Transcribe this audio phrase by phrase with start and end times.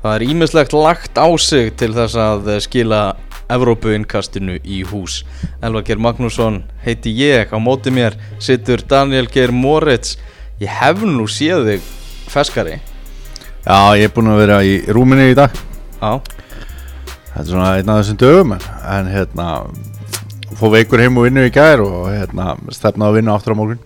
[0.00, 3.00] Það er ímislegt lagt á sig til þess að eh, skila
[3.50, 5.24] Evrópuinnkastinu í hús.
[5.60, 10.16] Elvar Geir Magnússon heiti ég, á móti mér situr Daniel Geir Moritz.
[10.62, 11.90] Ég hef nú séð þig
[12.30, 12.78] feskari.
[13.60, 15.52] Já, ég er búinn að vera í rúminni í dag
[16.00, 16.16] Já,
[17.34, 19.48] Þetta er svona einn af þessum dögum en, hérna
[20.56, 23.82] Fóð veikur heim og vinnu í gær og hérna stefna að vinna aftur á morgun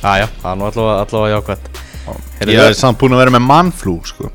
[0.00, 1.80] já, já, það er nú allavega, allavega jákvæmt.
[2.46, 4.30] Ég er samt búinn að vera með mannflú sko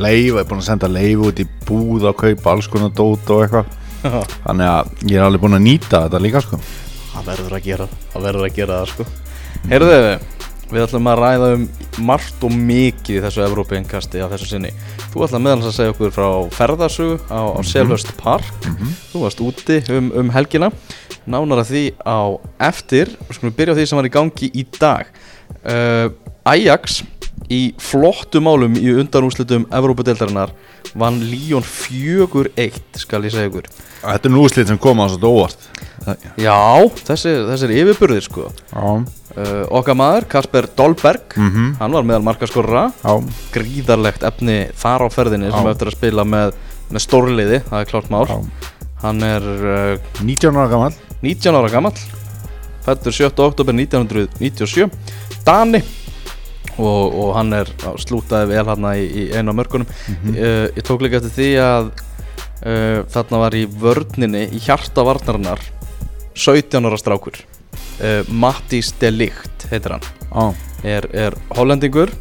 [0.00, 3.30] Leif, ég er búinn að senda leif út í búð að kaupa alls konar dót
[3.34, 3.74] og eitthvað.
[4.46, 6.60] Þannig að ég er alveg búinn að nýta þetta líka sko.
[7.10, 9.06] Það verður að gera það, verður að gera það sko.
[9.68, 9.98] Heyrðu,
[10.70, 11.68] við ætlum að ræða um
[12.06, 14.72] margt og mikið í þessu Evrópinkasti á þessu sinni.
[15.12, 18.68] Þú ætlum meðal að segja okkur frá ferðarsögu á, á Selhurst Park.
[19.10, 20.72] Þú varst úti um, um helgina.
[21.28, 23.12] Nánar að því á eftir.
[23.28, 25.10] Við skulum byrja á því sem var í gangi í dag.
[25.60, 26.08] Uh,
[26.48, 27.02] Ajax
[27.48, 30.52] í flottu málum í undanúslitum Evrópadeildarinnar
[30.98, 33.68] vann Líón 4-1 skal ég segja ykkur.
[34.02, 35.68] Þetta er nú úrslit sem koma á svo óvart.
[36.40, 36.56] Já,
[37.06, 38.46] þessir, þessir yfirburðir sko.
[38.74, 41.76] Uh, Okkar maður, Kasper Dolberg Mhm.
[41.78, 42.88] Hann var meðal markaskorra
[43.54, 45.70] Gríðarlegt efni þar á ferðinni sem Já.
[45.70, 46.54] eftir að spila með,
[46.90, 48.26] með stórliði Það er klárt mál.
[48.26, 48.40] Já.
[49.04, 51.94] Hann er uh, 19 ára gammal 19 ára gamall
[52.82, 53.30] Fættur 7.
[53.44, 54.90] oktober 1997
[55.46, 55.82] Dani
[56.78, 59.90] og, og hann er slútaði vel hann í, í einu af mörkunum.
[60.08, 60.36] Mhm.
[60.36, 65.62] uh, Ég tók líka eftir því að uh, þarna var í vörninni í hjarta varnarinnar
[66.34, 67.42] 17 ára strákur.
[68.00, 70.10] Uh, Mattis de Ligt heitir hann.
[70.30, 70.54] Já,
[70.96, 72.12] er, er hollendingur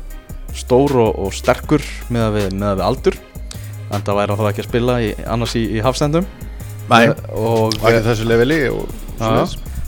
[0.58, 3.19] stór og, og sterkur með að við, með að við aldur.
[3.89, 6.28] En það væri hann þá ekki að spila í, annars í, í hafsendum.
[6.89, 7.03] Nei.
[7.06, 8.89] Eh, og ekki þessu leveli og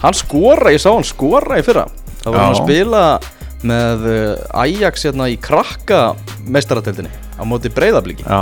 [0.02, 1.88] hann skora, ég sá hann skora í fyrra.
[2.22, 3.04] Það var hann að spila
[3.68, 6.16] með eh, Ajax hérna í krakka
[6.50, 8.40] meistarateldinni á móti breyðablíki Já,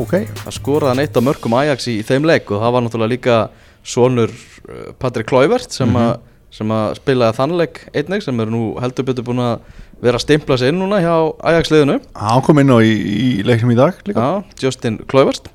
[0.00, 0.14] ok.
[0.44, 3.12] Það skoraði hann eitt af mörgum Ajax í, í þeim leik og það var náttúrulega
[3.14, 3.36] líka
[3.84, 5.96] sonur uh, Patrik Kloivert sem, Mhm.
[5.96, 9.60] að sem að spilaði þann leik einnig sem er nú heldur betur búin að
[10.04, 11.14] vera að stimpla sig inn núna hjá
[11.50, 11.96] Ajax liðinu.
[12.14, 14.20] Hann kom inn á í, í leiknum í dag líka.
[14.22, 15.48] Já, Justin Kloivert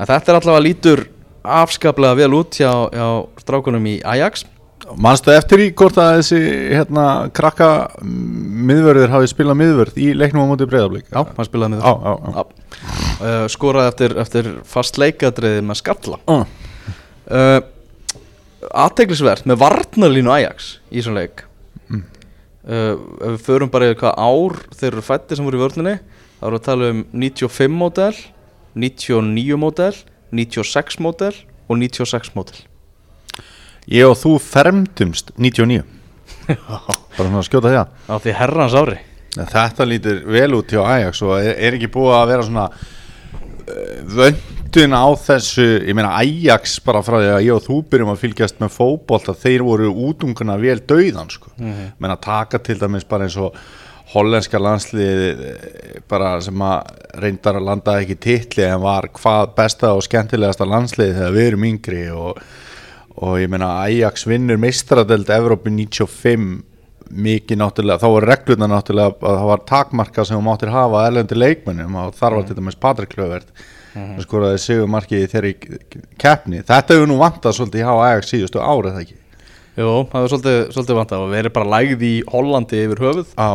[0.00, 1.02] en þetta er allavega lítur
[1.44, 3.06] afskaplega vel út hjá, hjá
[3.42, 4.46] strákunum í Ajax
[4.98, 6.38] Manstu eftir í hvort að þessi
[6.74, 7.04] hérna
[7.36, 7.66] krakka
[8.02, 12.44] miðvörður hafi spilað miðvörð í leiknum á móti breyðablík Já, hann spilaði já.
[13.20, 16.42] uh, skoraði eftir, eftir fast leikadriði með skalla Uh.
[17.30, 17.60] uh,
[18.84, 21.46] aðteglisvert með varnarlínu Ajax í svona leik
[21.90, 22.04] Mm.
[22.70, 22.94] uh,
[23.26, 25.94] ef við förum bara í hvað ár þeir eru fætti sem voru í vörninni
[26.38, 28.18] þá erum við að tala um 95 módel
[28.78, 29.96] 99 módel
[30.30, 31.32] 96 módel
[31.66, 32.60] og 96 módel
[33.88, 35.82] Ég og þú fermdumst 99
[37.16, 37.90] Bara svona að skjóta því að.
[38.10, 39.00] Á því herrans ári.
[39.36, 44.00] Þetta lítur vel út hjá Ajax og er, er ekki búið að vera svona uh,
[44.16, 45.68] vöndun á þessu.
[45.86, 49.30] Ég meina Ajax bara frá því að ég og þú byrjum að fylgjast með fótbolt
[49.30, 51.54] að þeir voru útunguna vel dauðan sko.
[52.02, 53.54] menna taka til dæmis bara eins og
[54.10, 55.36] hollenska landslið
[56.10, 56.88] bara sem að
[57.22, 61.66] reyndar að landa ekki titli en var hvað besta og skemmtilegasta landslið þegar við erum
[61.68, 62.40] yngri og,
[63.16, 66.60] og ég meina Ajax vinnur meistaradeld Evrópi 95
[67.10, 71.38] mikið náttúrulega, þá var reglurna náttúrulega að það var takmarka sem þú máttir hafa erlendi
[71.38, 73.48] leikmennum og þar var til dæmis Patrik Klövert
[73.90, 75.54] sem skoraði sigur markið í þeirri
[76.20, 76.60] keppni.
[76.62, 79.16] Þetta hefur nú vantað svolítið hjá Ajax síðustu árið það ekki?
[79.80, 83.34] Jú, það er svolítið, svolítið vant að vera bara lægð í Hollandi yfir höfuð.
[83.34, 83.50] Já,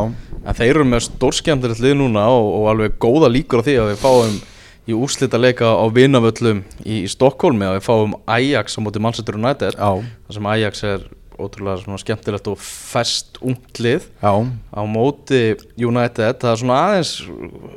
[0.46, 3.88] En þeir eru með stórskjæmtilegt lið núna og, og alveg góða líkur á því að
[3.90, 4.36] við fáum
[4.86, 9.38] í úslita leika á vinavöllum í, í Stokkólmi að við fáum Ajax á móti Manchester
[9.40, 9.78] United.
[9.78, 9.92] Já,
[10.28, 14.32] þar sem Ajax er ótrúlega svona skemmtilegt og fest ungt lið já.
[14.32, 15.42] á móti
[15.76, 16.40] United.
[16.42, 17.16] Það er svona aðeins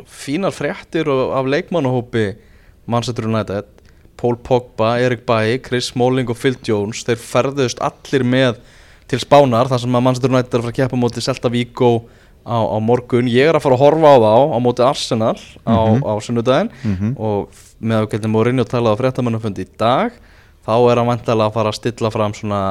[0.06, 2.28] fínar fréttir af leikmannahópi
[2.86, 3.74] Manchester United.
[4.18, 8.58] Paul Pogba, Erik Bailly, Chris Smalling og Phil Jones þeir ferðust allir með
[9.08, 11.92] til Spánar þar sem að Manchester United er að fara að keppa móti Celta Vigo
[12.48, 13.28] á, á morgun.
[13.28, 15.36] Ég er að fara að horfa á þá á móti Arsenal
[15.68, 16.72] á, á sunnudaginn.
[16.82, 17.14] Mhm.
[17.20, 20.16] og með að getum Mourinho talað á fréttamannafundi í dag
[20.66, 22.62] þá er hann vantilega að fara að stilla fram svona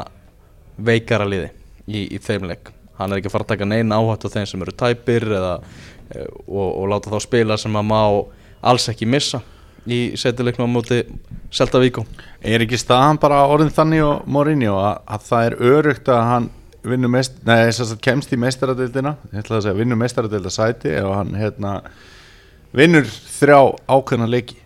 [0.77, 1.51] veikara liði
[1.87, 2.73] í, í þeim leik.
[2.97, 5.53] Hann er ekki að fara að taka neina áhætt á þeim sem eru tæpir eða,
[6.11, 8.01] e, og, og láta þá spila sem að má
[8.67, 9.41] alls ekki missa
[9.87, 10.99] í setileiknum á móti
[11.53, 12.03] Celta Vigo.
[12.43, 16.49] Er ekki staðan bara orðin þannig og Mourinho að, að það er örugt að hann
[17.11, 21.35] mest, nei, að kemst í meistaradildina, ég ætla að segja vinnur meistaradilda sæti ef hann
[21.35, 21.73] hérna
[22.77, 24.59] vinnur þrjá ákveðna leiki.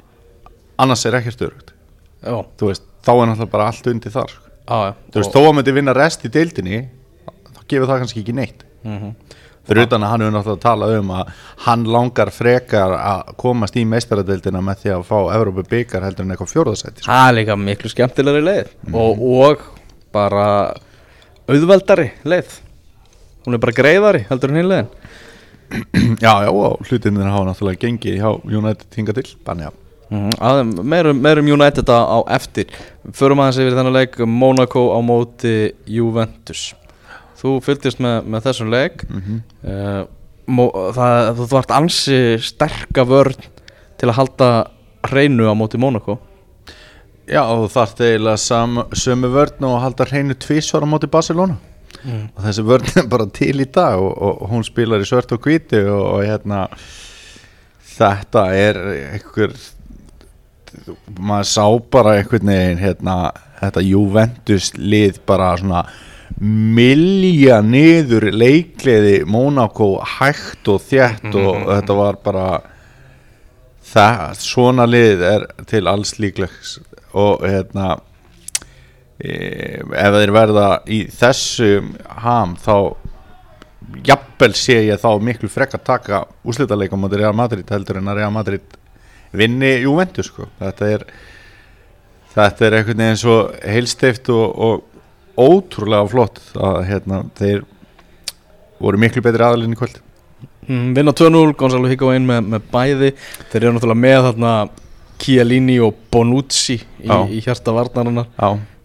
[0.82, 1.76] Annars er ekkert örugt
[2.22, 4.50] veist, þá er náttúrulega bara allt undir þar sko.
[4.70, 4.92] á, já.
[5.14, 6.82] Þú veist, þó að myndi vinna rest í dildinni
[7.26, 8.66] þá gefur það kannski ekki neitt.
[8.86, 8.98] Mm
[9.68, 11.32] fyrir utan að hann hefur náttúrulega talað um að
[11.66, 16.34] hann langar frekar að komast í meistaradeildina með því að fá Evrópu byggar heldur en
[16.34, 17.12] eitthvað fjórðasæti sko.
[17.12, 18.72] Það er líka miklu skemmtilegri leið.
[18.92, 19.68] Og, og
[20.12, 20.48] bara
[21.52, 22.58] auðveldari leið.
[23.46, 24.92] Hún er bara greiðari heldur en hinn leiðin.
[26.26, 29.78] Já, já, og hlutinir hafa náttúrulega gengið hjá United hinga til Þannig að
[30.12, 30.84] Mm -hmm.
[30.84, 32.66] Meirum, meirum United á, eftir.
[33.14, 36.76] Förum aðeins yfir þennan leik Monaco á móti Juventus.
[37.40, 39.10] Þú fylgist með, með þessum leik.
[39.10, 40.04] Mm uh,
[40.48, 43.40] mó, það, Þú vart ansi sterka vörn
[43.98, 44.68] til að halda
[45.08, 46.20] hreinu á móti Monaco
[47.30, 48.00] Já, og þarf
[48.40, 51.58] sam, sömu vörn og halda hreinu tvísvar á móti Barcelona.
[52.02, 52.32] Mm.
[52.34, 55.44] og þessi vörn er bara til í dag og, og hún spilar í svört og
[55.46, 56.64] hvíti og, og hérna
[57.92, 58.80] þetta er
[59.12, 59.54] einhver
[61.20, 63.18] maður sá bara einhvern veginn hérna,
[63.60, 65.84] þetta Juventus lið bara svona
[66.42, 72.48] milja niður leikliði Monaco hægt og þétt og þetta var bara
[73.92, 76.80] það, svona lið er til alls líklegs
[77.18, 77.96] og hérna
[79.20, 81.94] e, ef þeir verða í þessum
[82.24, 82.76] ham þá
[84.08, 88.12] jafnvel sé ég þá miklu frekk að taka úslitaleikum á móti Real Madrid heldur en
[88.12, 88.78] að Real Madrid
[89.32, 90.48] vinni Juventus sko.
[90.60, 91.06] þetta er
[92.36, 94.88] þetta er einhvern veginn svo heilstift og, og
[95.42, 97.66] ótrúlega flott að hérna, þeir
[98.82, 100.02] voru miklu betri aðalinn í kvöld
[100.68, 103.08] Mm, vinna 2-0, Gonzalo Higuain með, með bæði
[103.50, 104.52] þeir eru náttúrulega með þarna
[105.22, 108.30] Chiellini og Bonucci í, í hjarta varnarinnar.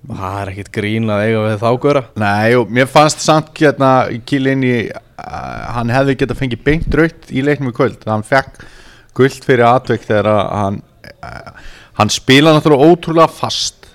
[0.07, 3.91] Það er ekkit grín að eiga við þá góra Nei, og mér fannst samt hérna
[4.29, 8.05] Kílinni, uh, hann hefði getað fengið beint raut í leiknum í kvöld.
[8.07, 8.61] Hann fekk
[9.17, 10.79] guld fyrir atvik þegar að hann
[11.25, 13.87] uh, hann spila náttúrulega ótrúlega fast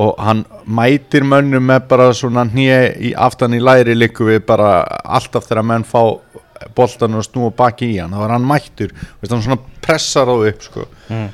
[0.00, 4.84] og hann mætir mönnum með bara svona hnýja í aftan í læri líku við bara
[5.02, 6.00] alltaf þegar menn fá
[6.76, 8.14] boltan og snúa baki í hann.
[8.14, 10.86] Þá er hann mættur, veist, hann svona pressar á upp sko.
[11.10, 11.28] Mm.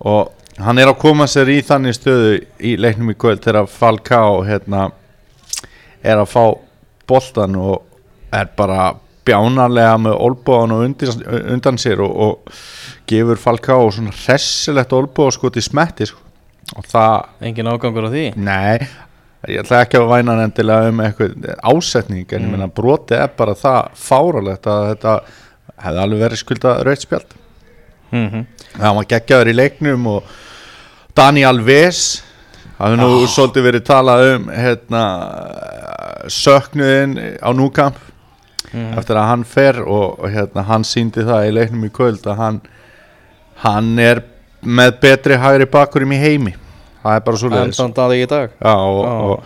[0.00, 4.40] Og hann er að koma sér í þannig stöðu í leiknum í kvöld þegar Falcao
[4.46, 4.90] hérna,
[6.02, 6.44] er að fá
[7.10, 7.82] boltan og
[8.32, 8.94] er bara
[9.26, 11.12] bjánarlega með olbóðan og undir,
[11.52, 12.54] undan sér og, og
[13.10, 16.20] gefur Falcao svona hressilegt olbóð sko til smetti sko.
[16.76, 18.78] og það engin ágangur á því Nei,
[19.50, 22.50] ég ætla ekki að væna hann endilega um eitthvað ásetning en ég Mm.
[22.56, 25.14] meina broti er bara það fáralegt að þetta
[25.80, 27.36] hefði alveg verið skulda rautt spjald
[28.12, 28.44] mm -hmm.
[28.78, 30.22] það var geggjaður í leiknum og
[31.16, 32.22] Dani Alves
[32.78, 33.28] það hefur nú Ah.
[33.28, 35.04] svolítið verið talað um hérna
[36.28, 37.94] söknuðin á núkamp
[38.72, 38.98] Mm.
[38.98, 42.36] eftir að hann fer og, og hérna, hann síndi það í leiknum í kvöld að
[42.36, 42.60] hann
[43.64, 44.20] hann er
[44.62, 46.52] með betri hægri bakurum í heimi
[47.02, 49.10] það er bara svo en þann dag í dag Já, og, Já.
[49.10, 49.42] og,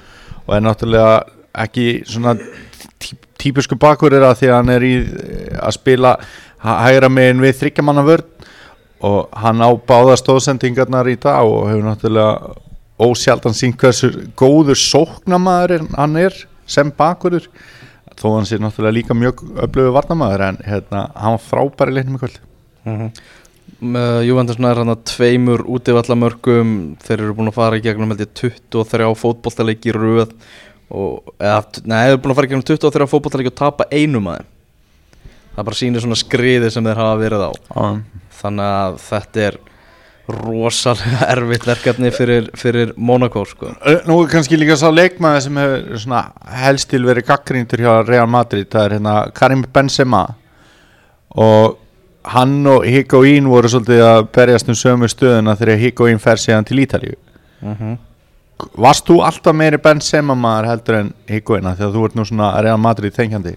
[0.47, 1.23] og er náttúrulega
[1.55, 2.35] ekki svona
[3.01, 4.95] tí, típisku bakur er að því að hann er í
[5.57, 6.17] að spila
[6.61, 8.29] hæ- hægra megin við þryggjamanna vörn
[9.01, 12.55] og hann á báða stóðsendingarnar í dag og hefur náttúrulega
[13.05, 16.37] ósjaldan sínt hversu góður sóknamaður hann er
[16.67, 17.49] sem bakurur
[18.19, 22.23] þó hann sé náttúrulega líka mjög öflögu varnamaður en hérna, hann var frábæri leiknum í
[22.23, 22.39] kvöld.
[22.85, 23.11] Mm -hmm.
[23.95, 26.97] með Juventus nær hann að tveimur útivallamörkum.
[27.05, 30.31] Þeir eru búin að fara í gegnum held ég 23 fótboltaleiki í röð
[30.91, 34.29] og, eða, nei, þeir eru búin að fara í gegnum 23 fótboltaleiki og tapa einum
[34.29, 34.51] að þeim.
[35.57, 37.51] Það bara sýnir svona skriði sem þeir hafa verið á
[38.45, 39.59] þannig að þetta er
[40.29, 43.75] rosalega erfitt verkefni fyrir, fyrir Monaco sko.
[44.09, 46.19] Nú er kannski líka sá leikmaður sem hefur
[46.63, 50.27] helst til verið gaggríndur hjá Real Madrid, það er hérna Karim Benzema
[51.35, 51.81] og
[52.25, 56.81] hann og Higuaín voru svolítið að berjast um sömu stöðuna þegar Higuaín fer síðan til
[56.81, 57.17] Ítalíu
[57.61, 57.97] mm -hmm.
[58.79, 62.79] Varst þú alltaf meiri Benzema maður heldur en Higuaína þegar þú ert nú svona Real
[62.79, 63.57] Madrid þengjandi?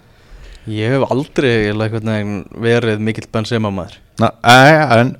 [0.72, 3.98] Ég hef aldrei verið mikill Benzema maður.
[4.20, 5.16] Na, e, en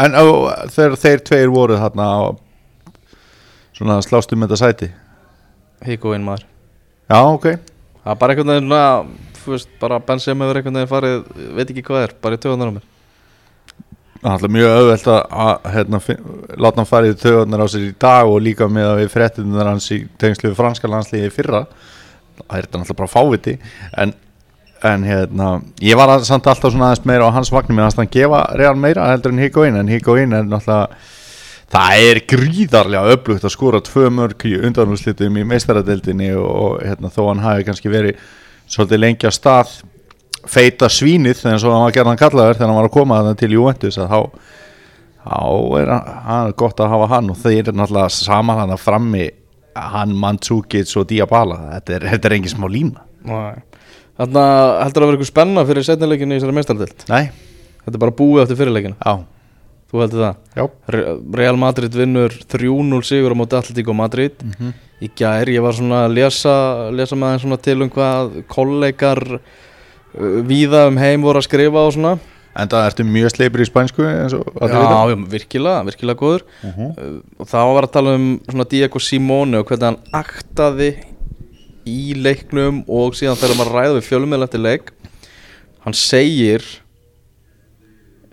[0.00, 0.24] en ó,
[0.72, 2.20] þegar þeir tveir voru þarna á
[3.76, 4.90] svona slástu með þetta sæti
[5.86, 6.46] Higuain maður.
[7.08, 7.46] Já, ok.
[8.00, 11.20] Það er bara einhvern veginn þú veist, bara Benzema hefur einhvern veginn farið,
[11.56, 12.88] veit ekki hvað er, bara í töðunar á mér.
[14.20, 16.00] Það er alltaf mjög auðvelt að, að hérna,
[16.60, 19.70] láta hann fara í töðunar á sér í dag og líka með að við fréttunar
[19.70, 21.62] hans í tengslu franska landsliði í fyrra.
[22.40, 23.56] Það er þetta náttúrulega bara fáviti
[24.04, 24.12] en,
[24.86, 25.48] en hérna
[25.84, 28.76] ég var að, samt alltaf svona aðeins meira á hans vagnum meðan hann gefa real
[28.80, 31.00] meira heldur en Higuain en Higuain er náttúrulega
[31.70, 37.12] það er gríðarlega öflugt að skora tvö mörg í undanúrslitum í meistaradeildinni og, og hérna,
[37.12, 38.22] þó hann hafi kannski verið
[38.70, 39.76] svolítið lengi á stað
[40.48, 44.00] feita svínið og hann var gerðan kallaður þegar hann var að koma þannig til Juventus
[44.00, 44.20] að þá,
[45.82, 49.26] er hann, gott að hafa hann og þeir eru náttúrulega saman hann að frammi
[49.76, 53.04] hann Mandzukic og Diabala þetta er, er engin smá lína.
[53.28, 53.60] Nei.
[54.20, 57.22] Þannig að heldur að vera eitthvað spenna fyrir setnileikinu í þessari meistardild Nei,
[57.84, 59.14] Þetta er bara búið eftir fyrirleikinu já,
[59.90, 60.34] Þú heldur það?
[60.54, 60.64] Já.
[60.94, 64.36] Re- Real Madrid vinnur 3-0 sigur á móti Atletico Madrid.
[64.44, 64.68] Mhm.
[65.02, 66.52] Í gær ég var svona að lesa,
[66.94, 71.82] lesa með þeim svona til um hvað kollegar uh, víða um heim voru að skrifa
[71.88, 72.12] og svona.
[72.54, 74.94] En það ertu mjög sleipur í spænsku eins og allir vita.
[75.10, 76.46] já, virkilega, virkilega góður.
[76.68, 76.92] Mhm.
[76.94, 80.92] uh, og þá var að tala um svona Diego Simone og hvernig hann aktaði
[81.90, 84.94] í leiknum og síðan þegar maður ræða við fjölumil eftir leik
[85.84, 86.64] hann segir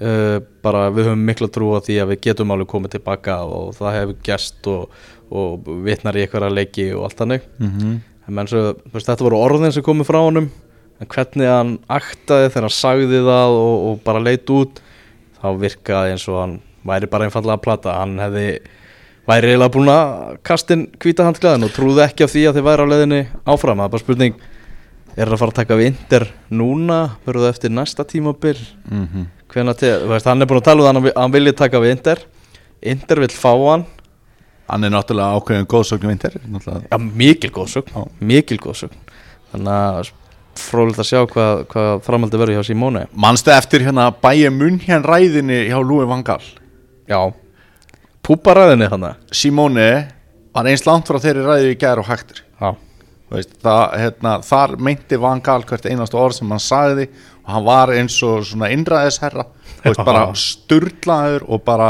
[0.02, 3.74] uh, bara við höfum mikla trú á því að við getum alveg komið tilbaka og
[3.78, 7.50] það hefur gest og, og vitnar í eitthvað leiki og allt þannig.
[7.62, 7.98] Mhm.
[8.28, 10.50] en menn svo, þetta voru orðin sem komið frá honum.
[11.00, 14.82] En hvernig hann aktaði þegar hann sagði það og, og bara leit út
[15.38, 16.56] þá virkaði eins og hann
[16.88, 18.00] væri bara einfallega að plata.
[18.02, 18.48] Hann hefði
[19.28, 22.86] væri eiginlega búin að kastin hvíta handklæðin og trúði ekki af því að þið væri
[22.88, 23.82] á leiðinni áfram?
[23.82, 24.40] Það er bara spurning
[25.18, 27.00] er það að fara að taka við Inter núna?
[27.26, 28.56] Verður það eftir næsta tímabil?
[29.48, 31.96] Til, þú veist, hann er búin að tala um það hann, hann vilji taka við
[31.96, 32.24] Inter.
[32.94, 33.88] Inter vill fá hann.
[34.68, 36.90] Hann er náttúrulega ákveðin góðsögnum vinter náttúrulega.
[36.92, 38.02] Já, mikil góðsögn Já.
[38.20, 38.98] Mikil góðsögn.
[39.54, 40.10] Þannig að
[40.58, 43.06] fróðilegt að sjá hvað, hvað framaldi verður hjá Simone.
[43.16, 46.42] Manstu eftir hérna bæja munn hérna ræðinni hjá Lúi Vangal
[47.08, 47.32] Já
[48.28, 49.88] Púparæðinni þannig Simone
[50.56, 52.44] var eins langt frá þeirri ræði í gær og hægtur
[53.28, 57.10] Veist, það, hérna, þar meinti Van Gaal hvert einast orð sem hann sagði
[57.42, 59.44] og hann var eins og svona innræðisherra.
[59.84, 61.90] Veist, bara sturlaður og bara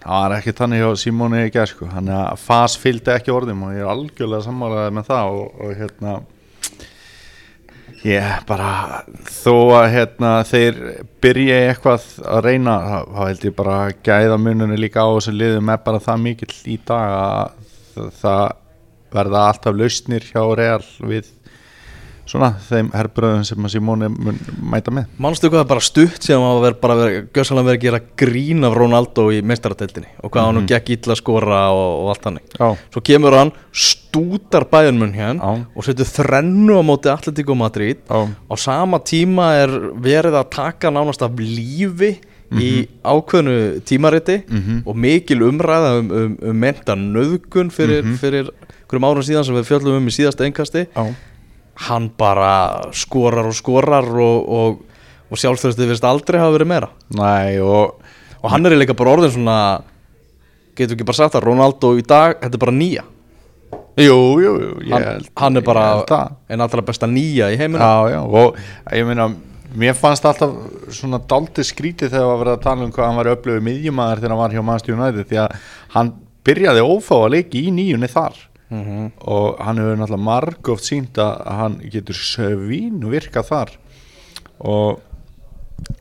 [0.00, 1.88] það var ekki þannig hjá Simóni í gerð sko.
[1.90, 5.74] hann að fas fylgdi ekki orðum og ég er algjörlega sammálaðið með það og, og
[5.80, 6.14] hérna
[8.06, 8.70] ég bara
[9.28, 10.78] þó að hérna þeir
[11.20, 12.76] byrja eitthvað að reyna
[13.10, 16.54] þá held ég bara að gæða mununni líka á þessu liðum er bara það mikill
[16.64, 18.56] í dag að það-
[19.10, 21.26] verða alltaf lausnir hjá Real við
[22.30, 24.08] svona þeim herbröðum sem að Simóni
[24.70, 25.08] mæta með.
[25.22, 28.68] Manstu hvað það bara stutt sem að vera bara verið, gjössalega verið að gera grín
[28.68, 32.28] af Ronaldo í meistarateltinni og hvað hann nú gekk illa að skora og, og allt
[32.60, 38.02] Já, Svo kemur hann, stútar bæjunmun hér og setur þrennu á móti Atletico Madrid.
[38.06, 42.16] Á sama tíma er verið að taka nánast af lífi
[42.50, 44.82] í ákveðnu tímariti Mhm.
[44.86, 48.50] og mikil umræða um, um, um menta nöðgun fyrir, fyrir
[48.90, 51.14] hverjum árum síðan sem við fjöllum um í síðasta einkasti já.
[51.88, 52.52] Hann bara
[52.96, 54.80] skorar og skorar og, og,
[55.30, 56.90] og sjálfstöðstu vist aldrei hafa verið meira.
[57.16, 58.00] Næ og
[58.40, 59.56] og hann er líka bara orðin svona
[60.76, 63.02] getur ekki bara sagt það, Ronaldo í dag þetta er bara nýja.
[64.00, 66.30] Jú, jú, jú hann, held- hann er bara það.
[66.48, 67.84] einn allra besta nýja í heiminum.
[67.84, 68.56] Já, já, og
[68.96, 69.26] ég meina
[69.76, 70.54] mér fannst alltaf
[70.96, 74.32] svona daldið skrítið þegar var verið að tala um hvað hann var upplöfuð miðjumæður þegar
[74.34, 75.58] hann var hjá Manchester United því að
[75.94, 76.12] hann
[76.48, 79.12] byrjaði ófá að leiki í nýjunni þar Mhm.
[79.26, 83.76] og hann hefur náttúrulega margóft sínt að hann getur svín virka þar.
[84.60, 85.00] Og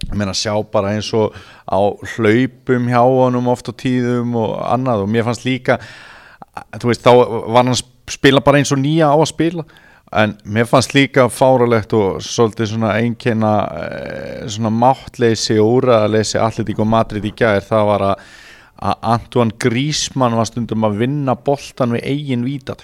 [0.10, 1.34] ég meina sjá bara eins og
[1.66, 1.80] á
[2.16, 5.04] hlaupum hjá honum oft á tíðum og annað.
[5.04, 5.80] Og mér fannst líka
[6.78, 7.14] þú veist þá
[7.50, 7.78] var hann
[8.10, 9.66] spila bara eins og nýja á að spila.
[10.20, 16.86] En mér fannst líka fáralegt og svolítið svona einkenna eh, svona máttleysi og úræðaleysi Atletico
[16.86, 17.62] Madrid í gær.
[17.62, 18.24] Það var að,
[18.80, 22.84] að Antoine Griezmann var stundum að vinna boltan við eigin vítat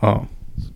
[0.00, 0.12] Já.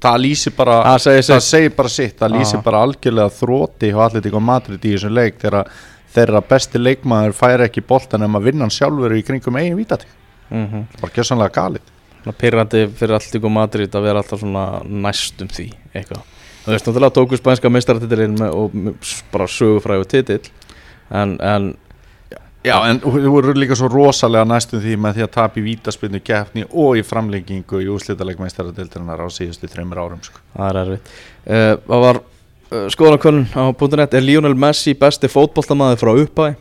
[0.05, 1.33] það lýsir bara Það segir sitt.
[1.35, 2.63] það segir bara sitt það lýsir Já.
[2.67, 5.71] bara algjörlega þróti hjá Atletico Madrid í þessum leik þegar
[6.15, 10.07] þeirra besti leikmaður fær ekki boltan en maður vinna hann sjálfur í kringum eigin vítat
[10.53, 11.91] Mm bara gjössanlega galið
[12.25, 16.21] Svona pyrrandi fyrir Alltík og Madrid að vera alltaf svona næstum því eitthvað
[16.65, 18.77] Þú veist, náttúrulega tóku spænska meistaratitilinn með- og
[19.33, 20.47] bara sögufræðu titill
[21.13, 21.67] en, en
[22.65, 26.21] Já, en þú voru líka svo rosalega næstum því með því að tapa í vítaspilnu
[26.25, 30.41] keppni og í framlengingu í úrslitalegmeistaradildarinnar á síðustu þreymur árum sko.
[30.55, 33.65] það er erfitt uh, Það var uh, skoðanakönnun á
[34.01, 36.55] .net Er Lionel Messi besti fótboltamaður frá uppæði?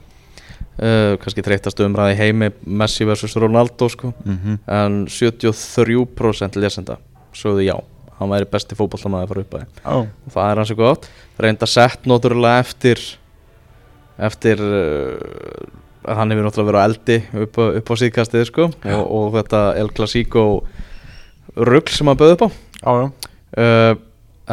[0.73, 4.57] Uh, kannski þreytast umræði heimi Messi vs Ronaldo sko mm -hmm.
[4.67, 6.97] en 73% lesenda
[7.31, 7.77] sögðu já,
[8.19, 10.03] hann væri besti fótboltamaður frá uppæði oh.
[10.03, 11.07] og það er hans og gott
[11.39, 12.99] reynda sett náttúrulega eftir
[14.17, 14.59] eftir
[16.07, 18.69] hann hefur náttúrulega verið á eldi upp, upp á síðkastið sko.
[18.83, 18.95] Já.
[18.97, 20.45] og, og þetta El Clasico
[21.55, 22.49] rugl sem hann bauði upp á.
[22.83, 23.29] Já, já.
[23.53, 23.93] Uh,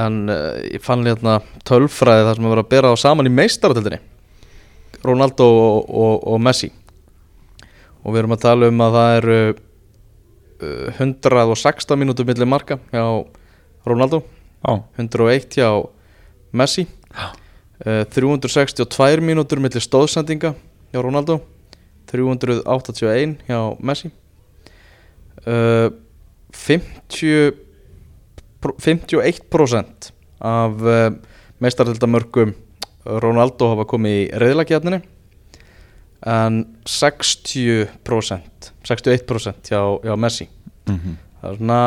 [0.00, 3.32] en uh, ég fann hérna tölfræði þar sem að vera að bera á saman í
[3.32, 3.98] meistarateldinni
[5.02, 6.68] Ronaldo og, og, og Messi.
[8.04, 13.04] Og við erum að tala um að það eru uh, 116 mínútur millir marka hjá
[13.88, 14.22] Ronaldo.
[14.60, 15.70] Já, 101 hjá
[16.52, 16.86] Messi.
[17.80, 20.52] Uh, 362 mínútur millir stóðsendinga
[20.90, 21.40] hjá Ronaldo.
[22.10, 24.10] 381 hjá Messi.
[25.46, 25.90] Uh,
[26.52, 27.54] 50
[28.60, 31.14] 51% af uh,
[31.62, 32.52] meistaröldamörkum
[33.04, 35.00] Ronaldo hafa komið í reyðlakjarninni
[36.28, 40.48] en 60% 61% hjá, hjá Messi.
[40.88, 41.16] Mhm.
[41.40, 41.80] það er svona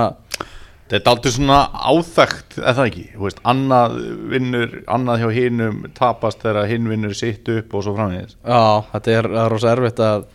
[0.94, 3.96] Þetta er aldrei svona áþægt, eða það ekki, veist, annað
[4.30, 8.36] vinnur, annað hjá hinum tapast þegar hinn vinnur sitt upp og svo framvegis.
[8.46, 10.26] Já, þetta er, er rosa erfitt að,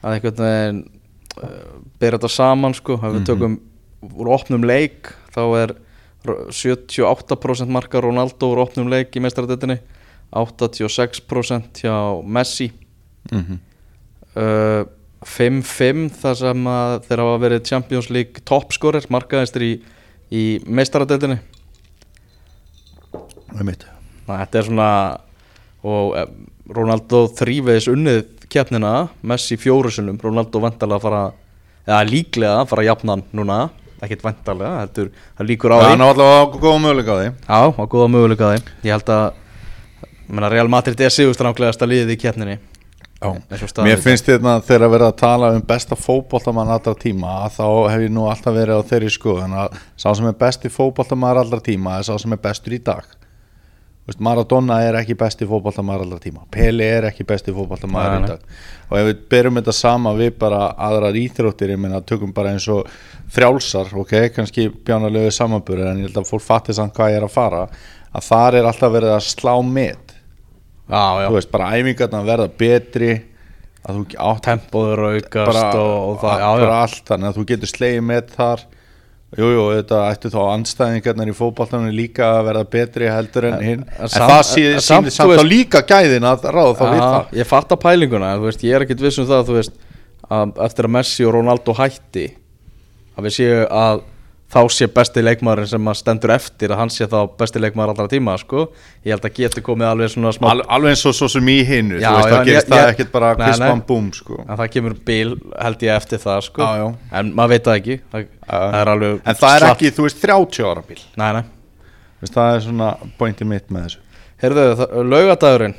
[0.00, 0.80] að einhvern veginn
[1.36, 3.58] uh, byrja þetta saman sko, ef við tökum
[4.14, 5.74] úr opnum leik þá er
[6.28, 9.78] ro- 78% marka Ronaldo úr opnum leik í meistaradettinni
[10.34, 12.72] 86% hjá Messi
[13.32, 13.58] Mm -hmm.
[14.36, 14.84] uh,
[15.24, 19.72] 5-5 þar sem að þeir hafa verið Champions League topscorer markaðistir í,
[20.34, 21.38] í meistaradettinni
[24.26, 24.88] þetta er svona
[25.84, 26.28] og eh,
[26.74, 28.20] Ronaldo þrýveðis unnið
[28.52, 28.92] keppnina
[29.26, 31.22] Messi fjórusunum, Ronaldo vantarlega að fara
[31.84, 33.58] eða líklega að fara að jafna hann núna
[34.04, 35.92] ekkert vantarlega, heldur það líkur á Það því.
[35.94, 37.28] er nú allavega góða möguleika á því.
[37.48, 38.58] Já, á góða möguleika á því.
[38.84, 39.24] Ég held að
[40.28, 42.56] menna, Real Madrid er sigurstranglegasta liðið í keppninni
[43.84, 47.66] Mér finnst þetta þegar að vera að tala um besta fótboltamann allra tíma að þá
[47.92, 51.60] hef ég nú alltaf verið á þeirri skoðun að sá sem er besti fótboltamann allra
[51.64, 53.04] tíma er sá sem er bestur í dag.
[54.04, 56.42] Þú veist, Maradona er ekki besti fótboltamann allra tíma.
[56.52, 58.28] Pele er ekki besti í nei.
[58.28, 58.40] dag.
[58.90, 62.68] Og ef við berum þetta sama við bara aðrar íþróttir ég meina tökum bara eins
[62.68, 62.84] og
[63.32, 67.24] frjálsar ok, kannski bjánalegu samanburður en ég held að fólk fatti samt hvað ég er
[67.24, 67.62] að fara
[68.14, 70.03] að þar er alltaf verið að slá met
[70.84, 73.12] Já, já, þú veist, bara æfingarna verða betri
[73.84, 76.70] að þú átt tempóður aukast bara, og, og það, já, já.
[76.84, 78.64] allt þannig að þú getur slegið með þar.
[79.34, 83.80] Jújú, jú, þetta ættu þá anstæðingarnar í fótballtanum líka að verða betri heldur en hinn.
[83.82, 87.00] en en, samt- það sýnir samt, samt veist- þá líka gæðin að ráða þá við
[87.00, 87.32] Já, það.
[87.40, 89.74] Ég fatt að pælinguna, en veist, ég er ekkit viss um það þú veist,
[90.30, 92.26] að eftir að Messi og Ronaldo hætti
[93.18, 94.04] að við séu að
[94.54, 98.06] þá sé besti leikmaðurinn sem að stendur eftir að hann sé þá besti leikmaður allra
[98.12, 98.68] tíma sko.
[99.04, 101.56] ég held að geti komið alveg svona smá Al, alveg eins og svo sem í
[101.66, 104.38] hinnu þá gerist það ekkert bara kvispan búm sko.
[104.44, 106.62] en það kemur bil held ég eftir það sko.
[106.62, 106.86] Já, já.
[107.18, 110.22] en maður veit það ekki það, það er alveg en það er ekki, þú veist,
[110.22, 111.42] 30 ára bíl nei, nei.
[112.22, 114.00] Veist, það er svona pointið mitt með þessu
[114.44, 114.64] Heyrðu,
[115.10, 115.74] laugadagurinn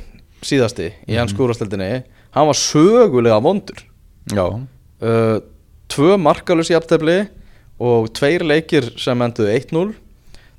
[0.46, 1.18] síðasti í Mhm.
[1.22, 1.90] hans skúrastildinni
[2.36, 3.80] hann var sögulega vondur
[4.34, 5.38] Já, uh,
[5.88, 7.28] tvö markalus í aftefli
[7.80, 9.94] og tveir leikir sem enduðu 1-0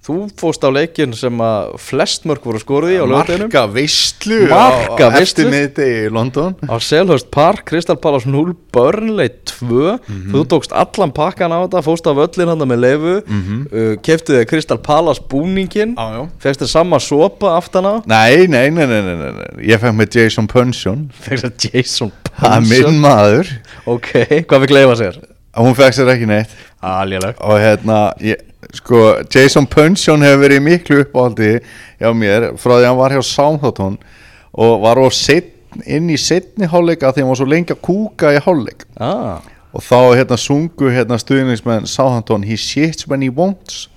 [0.07, 4.37] þú fóst á leikin sem að flest mörg voru skoruð í á lögadeginum marka veistlu
[4.47, 5.09] Marka
[6.15, 6.55] London.
[6.63, 10.31] Á Selhurst Park, Crystal Palace 0 Burnley 2 Mhm.
[10.31, 13.67] þú tókst allan pakkan á þetta, fóst á völlin hann með leifu Mhm.
[13.67, 17.93] uh, keftuði Crystal Palace búningin já fegst þér sama sopa aftan á?
[18.07, 19.67] Nei, nei, nei, nei, nei, nei, nei.
[19.67, 23.47] Ég fekk með Jason Punchon fegst þér Jason Það er minn maður.
[23.85, 24.13] Ok,
[24.47, 25.19] hvað við gleyfa sér?
[25.57, 26.53] Hún fekk sér ekki neitt.
[26.85, 28.41] Aljöleg Og hérna, ég,
[28.77, 29.01] sko
[29.33, 31.57] Jason Punchon hefur verið miklu uppáldi
[31.97, 33.97] hjá mér frá því hann var hjá Southampton
[34.57, 38.33] og var of setn, inn í setni hálfleika því hann var svo lengi að kúka
[38.33, 38.85] í hálfleik.
[39.01, 39.41] Ah,
[39.73, 43.87] og þá hérna sungu hérna stuðningsmenn Southampton He shits when he wants.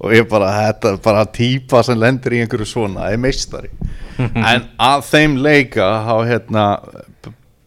[0.00, 3.70] Og ég bara, þetta er bara típa sem lendir í einhverju svona, það er meistari.
[4.50, 6.64] En að þeim leika þá hérna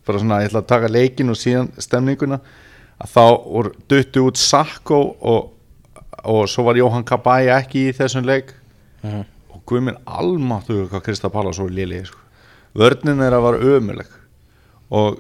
[0.04, 2.40] bara svona, ég ætla að taka leikin og síðan stemninguna
[3.10, 5.52] þá voru duttu út Sakko og,
[6.24, 8.54] og svo var Jóhann Kabæi ekki í þessum leik.
[9.04, 12.20] Og guðminn almáttu hvað Krista Pallas voru lélega sko.
[12.74, 14.08] vörnin þeirra var ömuleg
[14.90, 15.20] og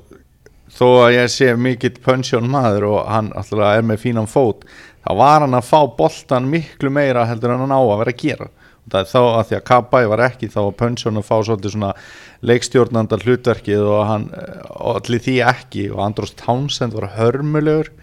[0.74, 4.66] þó að ég sé mikill pönsjón maður og hann alltaf er með fínan fót
[5.06, 8.24] þá var hann að fá boltan miklu meira heldur en hann á að vera að
[8.24, 8.50] gera
[8.92, 11.76] það er þá að því að Kabæ var ekki þá var pönsjón að fá svolítið
[11.76, 11.94] svona
[12.44, 15.86] leikstjórnanda hlutverkið og hann eh, allir því ekki.
[15.94, 17.94] Og Andros Townsend var hörmulegur.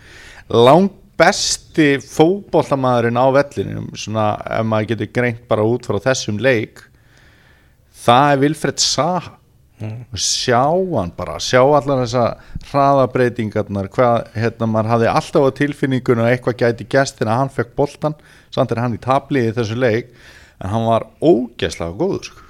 [0.50, 6.80] Langt besti fótboltamaðurinn á vellinum svona ef maður getur greint bara út frá þessum leik
[8.06, 9.36] það er Vilfred Saha.
[9.80, 12.24] Og sjá hann bara, sjá allar þessa
[12.68, 17.70] hraðabreitingarnar hvað, hérna, maður hafði alltaf á tilfinningunum að eitthvað gæti gæst þegar hann fekk
[17.78, 18.16] boltan
[18.52, 20.12] samt er hann í tablið í þessu leik
[20.60, 22.46] en hann var ógeðslega góður sko.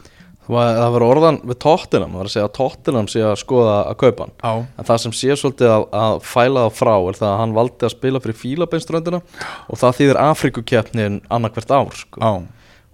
[0.51, 3.99] það var orðan við Tottenham, það var að segja að Tottenham sé að skoða að
[4.03, 4.67] kaupa hann Já.
[4.77, 7.87] en það sem sé svolítið að, að fæla það frá er það að hann valdi
[7.87, 9.21] að spila fyrir fílabeinströndina
[9.69, 12.33] og það þýðir Afrikukeppnin annarkvert ár sko.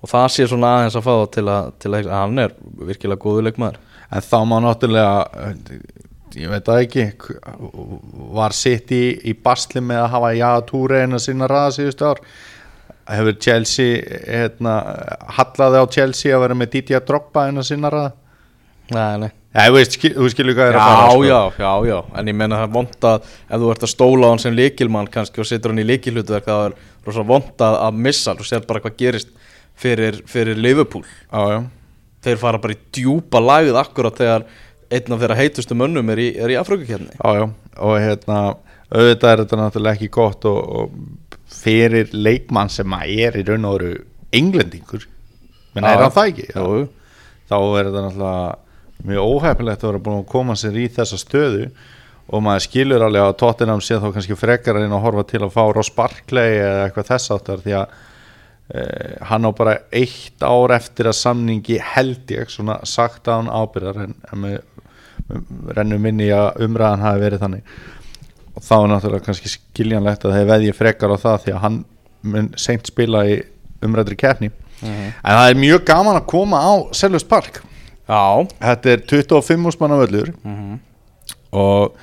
[0.05, 2.53] Og það sé svona aðeins að fá til að, til að hann er
[2.91, 3.81] virkilega góður leikmaður
[4.13, 5.15] en þá má náttúrulega
[6.37, 7.07] ég veit það ekki
[8.37, 12.23] var sitt í, í basli með að hafa að sinna ræða síðustu ár
[13.11, 14.77] hefur Chelsea hérna,
[15.39, 18.13] hallaði á Chelsea að vera með Didier Drogba en að sinna ræða
[18.95, 21.23] nei, nei, Já, þú skil, þú skilur hvað er Já, að fara sko.
[21.25, 24.29] já, já, já, en ég menna það er vond að ef þú ert að stóla
[24.29, 28.03] á hann sem leikilmann kannski og setur hann í leikilhutverk það er rosa vond að,
[28.07, 29.33] missa og sér bara hvað gerist
[29.77, 31.05] fyrir, fyrir Liverpool.
[31.33, 31.59] Já, já,
[32.27, 34.47] þeir fara bara í djúpa lagið akkurat þegar
[34.91, 37.47] einn af þeirra heitustu mönnum er í, er í Afrökukjarni já, já.
[37.87, 38.41] Og hérna,
[38.93, 41.01] auðvitað er þetta náttúrulega ekki gott og, og
[41.57, 43.93] fyrir leikmann sem er í raun og veru
[44.37, 45.07] englendingur
[45.75, 46.47] menn er hann það ekki?
[46.53, 46.89] Já.
[47.47, 48.55] Þá er þetta náttúrulega
[49.07, 51.69] mjög óhefnilegt að vera búin að koma sér í þessa stöðu
[52.27, 55.53] og maður skilur alveg að Tottenham sé þá kannski frekar en að horfa til að
[55.55, 57.93] fá Ross Barkley eða eitthvað þess áttar því að
[58.75, 63.53] eh, hann á bara eitt ár eftir að samningi held ég svona sagt að hann
[63.53, 64.57] ábyrðar en, en með,
[65.29, 67.77] með rennum inn í að umræðan hafi verið þannig
[68.57, 71.79] og þá er náttúrulega kannski skiljanlegt að þeir veðji frekar á það því að hann
[72.27, 73.43] mun seint spila í
[73.85, 74.51] umræðri kefni
[74.83, 75.13] Mhm.
[75.25, 77.63] en það er mjög gaman að koma á Selhurst Park
[78.09, 80.79] Já, Þetta er 25 úrsmanna völlur Mhm.
[81.53, 81.95] og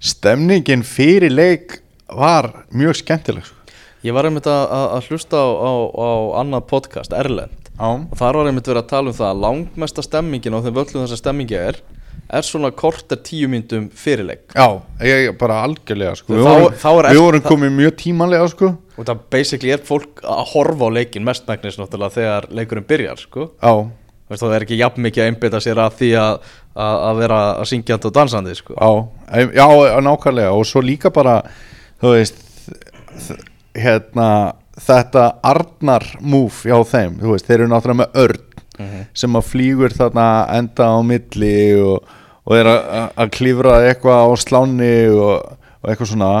[0.00, 3.56] stemningin fyrir leik var mjög skemmtileg sko.
[4.04, 5.70] ég var einmitt að, að að hlusta á, á,
[6.00, 6.08] á
[6.40, 10.02] annað podcast, Erlend Já, og þar var einmitt verið að tala um það að langmesta
[10.04, 11.76] stemmingin á þeim völlum þessa stemmingi er
[12.30, 14.66] er svona korter tíu myndum fyrirleik já
[15.02, 16.34] ég bara algjörlega sko.
[16.34, 18.74] Þá- vorum, þá er við vorum komið mjög tímanlega sko.
[18.96, 23.50] og það basically er fólk að horfa á leikin mestmægnis náttúrulega þegar leikurinn byrjar sko.
[23.62, 23.90] Já,
[24.30, 26.36] Veist, það er ekki jafn mikið að einbytta sér að því að,
[26.78, 28.74] að, að vera að syngjandi og dansandi sko.
[28.78, 29.66] já, já,
[30.06, 31.40] nákvæmlega og svo líka bara
[32.00, 32.38] þú veist
[33.74, 34.28] hérna
[34.80, 38.20] þetta Arnar move hjá þeim þú veist, þeir eru náttúrulega með
[38.80, 40.26] örn sem að flýgur þarna
[40.58, 42.04] enda á milli og,
[42.46, 46.32] og er að- klífra eitthvað á sláni og, og eitthvað svona.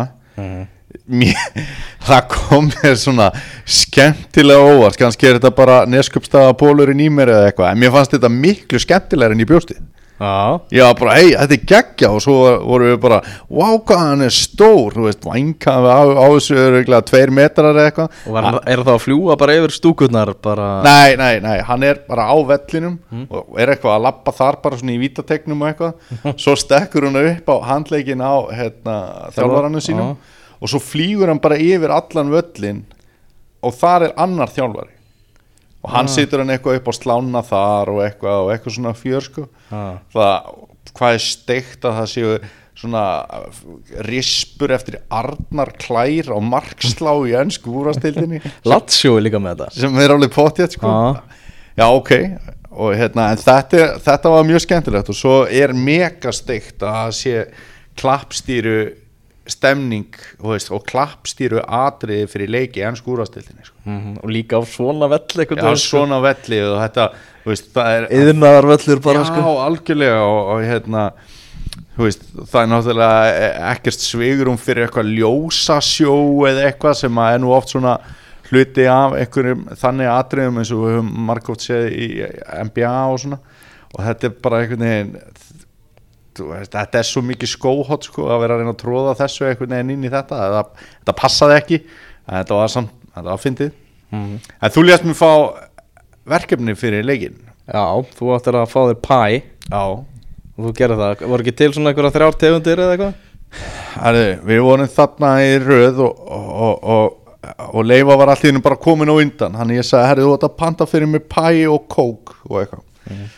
[1.10, 1.38] Mér,
[2.08, 3.28] það kom mér svona
[3.66, 4.98] skemmtilega óvart.
[4.98, 8.80] Kannski er þetta bara neskupstaða bólurinn í mér eða eitthvað, en mér fannst þetta miklu
[8.82, 9.78] skemmtilegar en ég bjósti
[10.20, 14.24] Já, Já, bara, hei, þetta er geggja og svo voru við bara, wow, hvað hann
[14.26, 14.92] er stór.
[14.98, 18.18] Þú veist, vænkaði á, á þessu öruglega tveir metrar eða eitthvað.
[18.28, 22.02] Og var, er það að fljúa bara yfir stúkurnar bara Nei, nei, nei, hann er
[22.08, 22.98] bara á vellinum
[23.30, 26.36] og er eitthvað að lappa þar bara svona í vítategnum og eitthvað.
[26.44, 28.98] Svo stekkur hann upp á handleikin á hérna,
[29.34, 30.14] þjálfarannu sínum
[30.60, 32.82] og svo flýgur hann bara yfir allan völlin
[33.64, 34.92] og þar er annar þjálfari
[35.80, 39.26] og hann situr hann eitthvað upp á slána þar og eitthvað og eitthvað svona fjör
[39.26, 39.46] sko.
[39.72, 40.00] Ah.
[40.12, 40.50] það,
[40.96, 42.34] hvað er steikt að það séu
[42.80, 43.04] svona
[44.06, 49.82] rispur eftir Arnar Klær á markslá í ennsku úrastildinni Latsjó er líka með þetta.
[49.82, 50.88] Sem er alveg pottjætt sko.
[50.88, 51.42] Já.
[51.82, 52.14] já ok.
[52.70, 55.12] Og hérna þetta, þetta var mjög skemmtilegt.
[55.12, 57.36] Og svo er mega steikt að það sé
[58.00, 58.78] klappstýru
[59.52, 63.76] stemning veist, og klappstýru atriði fyrir leiki enn skúrastildinni sko.
[63.84, 67.10] mm og líka á svona vell já svona velli og þetta
[67.44, 69.58] veist, er Yðnaðar vellur bara já, sko.
[69.66, 71.10] algjörlega og, og hérna
[71.96, 76.16] veist, það er náttúrulega ekkert svigurum fyrir eitthvað ljósasjó
[76.48, 77.98] eða eitthvað sem er nú oft svona
[78.50, 82.08] hluti af einhverjum þannig atriðum eins og við höfum margótt séð í
[82.66, 83.38] NBA og svona.
[83.90, 85.12] Og þetta er bara einhvern veginn
[86.72, 89.94] þetta er svo mikið skóhótt sko að vera að reyna að tróða þessu einhvern veginn
[89.96, 91.80] inn í þetta þetta, þetta passaði ekki
[92.30, 93.76] þetta var samt, þetta var fyndið.
[94.10, 94.40] Mhm.
[94.60, 95.32] en þú lést mér fá
[96.30, 97.38] verkefni fyrir leikin
[97.70, 99.18] Já, þú áttir að fá þér pæ.
[99.70, 99.82] Já.
[100.58, 103.26] Og þú gerir það, voru ekki til svona einhverja þrjár tegundir eða eitthvað?
[103.94, 107.36] Herri, við vorum þarna í röð og, og, og,
[107.70, 109.54] og Leifa var hennu bara komin á undan.
[109.58, 112.84] Hann ég sagði, herri, þú ætti að panta fyrir mig pæ og kók og eitthvað.
[113.06, 113.30] Já,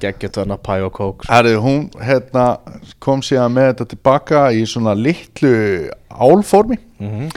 [0.00, 1.32] Geggjut þarna pæ og kók sko.
[1.32, 2.60] herri, hún hérna,
[3.02, 6.78] kom síðan með þetta tilbaka í svona litlu álformi.
[7.00, 7.30] Mhm.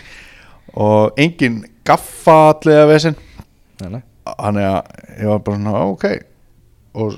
[0.75, 3.13] og engin gaffallega
[3.89, 4.01] nei.
[4.25, 4.83] þannig að
[5.19, 6.05] ég var bara svona, ok.
[6.93, 7.13] Og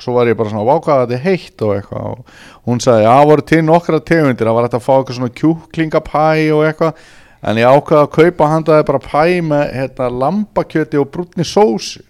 [0.00, 2.06] svo var ég bara svona vákað þetta er heitt og eitthvað.
[2.12, 2.24] Og
[2.66, 4.46] hún sagði, já, voru til nokkra tegundir.
[4.46, 7.04] Það var hægt að fá eitthvað svona kjúklingapæ og eitthvað,
[7.44, 12.02] en ég ákvaði að kaupa handaði bara pæ með hérna, lambakjöti og brúnni sósu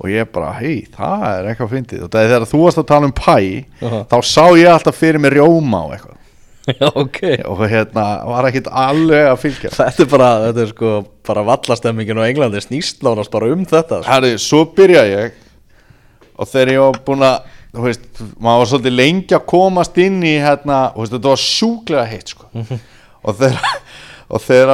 [0.00, 3.12] og ég bara, hei, það er eitthvað fyndið og þegar þú varst að tala um
[3.16, 3.36] pæ
[3.84, 4.00] Aha.
[4.08, 6.16] þá sá ég alltaf fyrir mig rjóma og eitthvað
[6.70, 10.90] Já, ok og hérna var ekkit alveg að fylgja Þetta er bara, þetta er sko
[11.26, 14.10] bara vallastemmingin á Englandi snýst nánast bara um þetta sko.
[14.10, 15.38] Herri, svo byrja ég
[16.40, 18.06] og þegar ég var búin að þú veist,
[18.42, 22.48] maður var svolítið lengi að komast inn í hérna, veist, þetta var sjúklega heitt sko.
[23.24, 23.74] og þegar
[24.30, 24.70] og þegar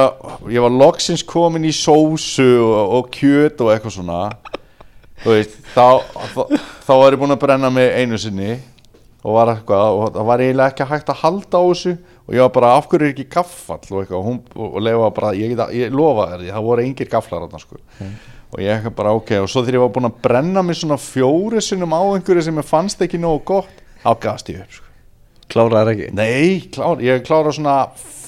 [0.53, 4.19] ég var loksins komin í sósu og, og kjöt og eitthvað svona
[5.25, 6.03] veist, þá,
[6.33, 6.41] þá,
[6.85, 8.57] þá var ég búin að brenna mig einu sinni
[9.27, 11.93] og var eitthvað og það var eiginlega ekki hægt að halda á þessu
[12.27, 15.11] og ég var bara af hverju er ekki gaffall og eitthvað og, hún, og, leifa
[15.17, 17.79] bara, ég, geta, ég lofa þér því, það voru engir gafflar þarna sko.
[18.47, 20.99] Og ég eitthvað bara ok og svo þegar ég var búin að brenna mig svona
[21.01, 24.85] fjóri sinnum á einhverju sem ég fannst ekki nógu gott þá gafst ég upp sko.
[25.47, 26.09] Kláraðar ekki?
[26.15, 27.77] Nei, klár, ég klára svona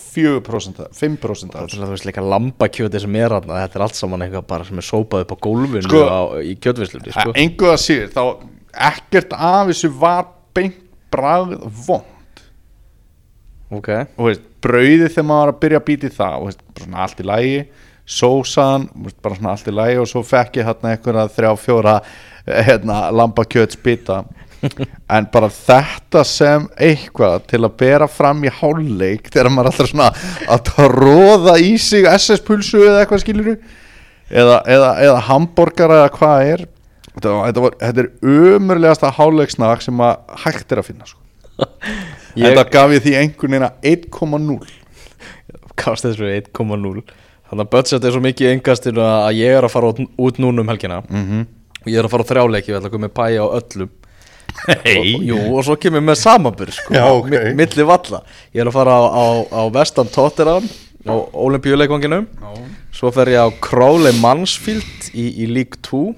[0.09, 1.79] 4% 5% af Það þessu.
[1.79, 4.77] er þú veist líka lambakjöti sem er hann Þetta er allt saman eitthvað bara sem
[4.81, 7.33] er sópað upp á gólfinu Sko- á, í kjötvislunni sko.
[7.35, 8.23] engu að sér, þá
[8.93, 10.79] ekkert af þessu var beint
[11.11, 12.15] bragð vond
[13.71, 13.89] Ok.
[14.17, 16.85] Og veist, brauðið þegar maður var að byrja að býta í það og veist, bara
[16.87, 17.59] svona allt í lægi
[18.09, 21.93] sósan, veist, bara svona allt í lægi og svo fekk ég hérna einhverja þrjá fjóra
[22.47, 24.23] eh, hérna, lambakjötsbita
[25.09, 30.09] en bara þetta sem eitthvað til að bera fram í hálfleik þegar maður alltaf svona
[30.55, 36.51] að tróða í sig SS-pulsu eða eitthvað skilur eða, eða, eða hambúrgara eða hvað það
[36.55, 36.65] er.
[37.19, 41.23] Þetta, var, þetta, er umurlegasta hálfleiksnag sem að hægt er að finna sko.
[42.39, 44.69] Ég- Þetta gaf ég því einhvern veginn 1,0
[45.79, 47.01] Kast þessu 1,0
[47.49, 50.37] Þannig að budget er svo mikið í engastinu að ég er að fara út, út
[50.39, 50.99] núna um helgina.
[51.09, 51.47] Mm
[51.79, 53.91] og ég er að fara á þrjáleiki, ég ætla að koma með pæja á öllum
[54.83, 55.15] Hey.
[55.15, 57.29] og, Jú, og svo kemur með samanbur sko, Já, ok.
[57.31, 58.19] mi- milli valla.
[58.53, 60.67] Ég er að fara á, á, á Vestan Tottenham
[61.07, 62.27] á Olimpíuleikvanginum
[62.93, 66.15] Svo fer ég á Crowley Mansfield í, í League 2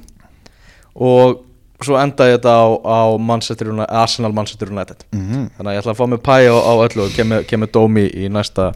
[0.96, 1.44] og
[1.82, 5.04] svo enda ég þetta á, á Manchester United, Arsenal Manchester United.
[5.14, 5.48] Mhm.
[5.58, 8.06] Þannig að ég ætla að fá mig pæja á, á öllu og kemur, kemur dómi
[8.14, 8.72] í næsta,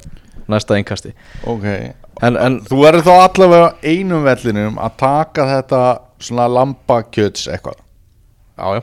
[0.50, 1.14] næsta einkasti
[1.46, 1.66] Ok.
[2.22, 5.82] En, en Þú verður þá allavega einum vellinum að taka þetta
[6.20, 7.76] svona lambakjöts eitthvað.
[8.58, 8.82] Já, já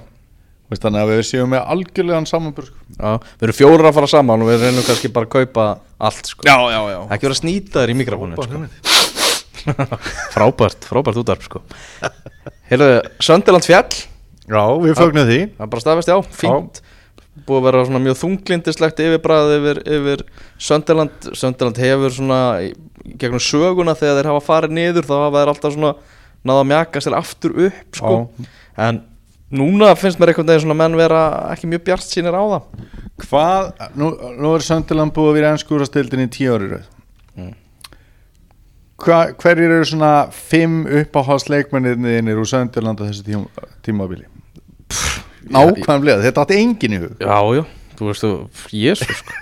[0.73, 2.79] Veist þannig að við séum með algjörlegan samanbur sko.
[2.97, 5.67] Já, við erum fjórar að fara saman og við reynum kannski bara að kaupa
[6.09, 6.47] allt sko.
[6.49, 8.63] Já, já, já Ekki vera að snýta þér í mikrofónu sko.
[10.35, 11.61] Frábært, frábært útarp sko.
[12.71, 12.89] Heyrðu,
[13.23, 16.83] Söndiland fjall Já, við fögnum því Það er bara staðfest, já, fínt
[17.47, 20.25] Búið að vera svona mjög þunglindislegt yfirbræð yfir, yfir
[20.61, 22.41] Söndiland Söndiland hefur svona
[23.21, 25.95] gegnum söguna þegar þeir hafa farið niður þá hafa þeir alltaf svona
[26.43, 28.19] náða að mjaka sér aftur upp sko.
[28.81, 29.01] en
[29.53, 32.89] núna finnst mér einhvern veginn svona menn vera ekki mjög bjart sínir á það
[33.23, 33.67] Hvað,
[34.01, 34.09] nú,
[34.41, 36.89] nú er Söndiland búið að vera ennskúrastildin í tíu ári rauð
[37.33, 37.55] Mm.
[39.03, 43.47] Hverjir eru svona fimm uppáhaldsleikmenninir úr Söndiland á þessu tím,
[43.83, 44.27] tímabili?
[45.49, 47.65] Nákvæmlega, þetta átti engin í hug Já, já,
[47.99, 48.33] þú veist þú,
[48.85, 49.41] jésu sko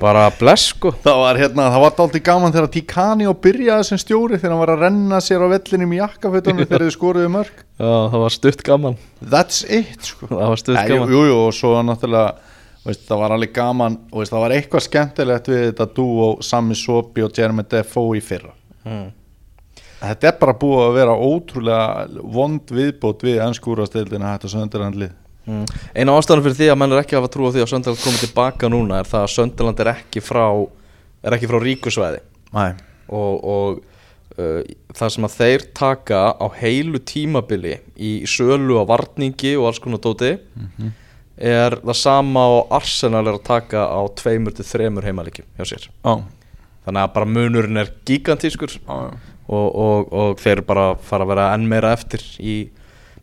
[0.00, 0.94] Bara bless sko.
[1.04, 4.62] Það var hérna, það var dálítið gaman þegar Tikani og byrjaði sem stjóri þegar hann
[4.62, 8.34] var að renna sér á vellinum í jakkafötunum þegar þið skoruðu mörg Já, það var
[8.38, 8.96] stutt gaman.
[9.20, 10.30] That's it sko.
[10.30, 11.12] Það var stutt gaman.
[11.12, 14.86] jú, jú, og svo náttúrulega veist, það var alveg gaman og veist, það var eitthvað
[14.86, 18.54] skemmtilegt við þetta dúo Sami Sopi og Jeremy Defoe í fyrra.
[18.88, 19.10] Mm.
[20.04, 25.12] Þetta er bara búið að vera ótrúlega vond viðbót við ennskúrastildina þetta söndirhandlið
[25.44, 25.64] Mm.
[25.92, 28.00] Eina ástæðan fyrir því að menn er ekki að hafa trú á því að Söndaland
[28.00, 30.44] komið tilbaka núna er það að Söndaland er ekki frá
[31.24, 32.22] er ekki frá ríkusvæði
[32.54, 32.70] Nei,
[33.12, 33.82] og, og
[34.38, 34.60] uh,
[34.96, 40.00] það sem að þeir taka á heilu tímabili í sölu á varningi og alls konar
[40.04, 40.32] dóti
[41.36, 45.88] er það sama og Arsenal er að taka á tveimur til þremur heimalíkjum hjá sér.
[46.06, 46.22] Á,
[46.86, 49.12] þannig að bara munurinn er gigantískur á,
[49.48, 52.56] og, og, og þeir bara fara að vera enn meira eftir í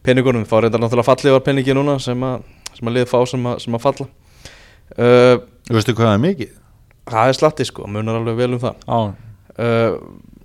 [0.05, 3.45] peningunum, fá reyndar náttúrulega fallið var peningi núna sem að, sem að liði fá sem
[3.51, 4.09] að, sem að falla.
[4.97, 5.35] Uh,
[5.71, 6.57] Veistu hvað er mikið?
[7.11, 8.85] það er slatti sko, munar alveg vel um það.
[8.87, 8.99] Á,
[9.65, 9.97] uh,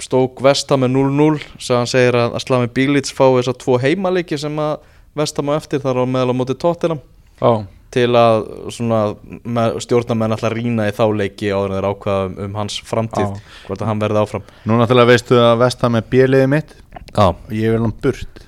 [0.02, 3.78] Stók Vestham með 0-0 sem hann segir að, að Slami Bílits fá þess að tvo
[3.80, 4.74] heimaleiki sem að
[5.16, 7.00] Vestham á eftir þar á meðal á móti Tottenham.
[7.40, 7.64] Á,
[7.96, 8.42] til að
[8.74, 9.00] svona,
[9.46, 13.30] með, stjórnarmenn alltaf rýna í þá leiki áður en þeir ákvaða um, um hans framtíð
[13.30, 13.54] Já.
[13.68, 14.44] hvort að hann verði áfram.
[14.68, 16.76] Nú náttúrulega veistu að Vestham er bjöliðið mitt?
[17.14, 18.42] Já, og ég vil hann burt.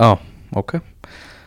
[0.00, 0.10] Já,
[0.56, 0.76] ok.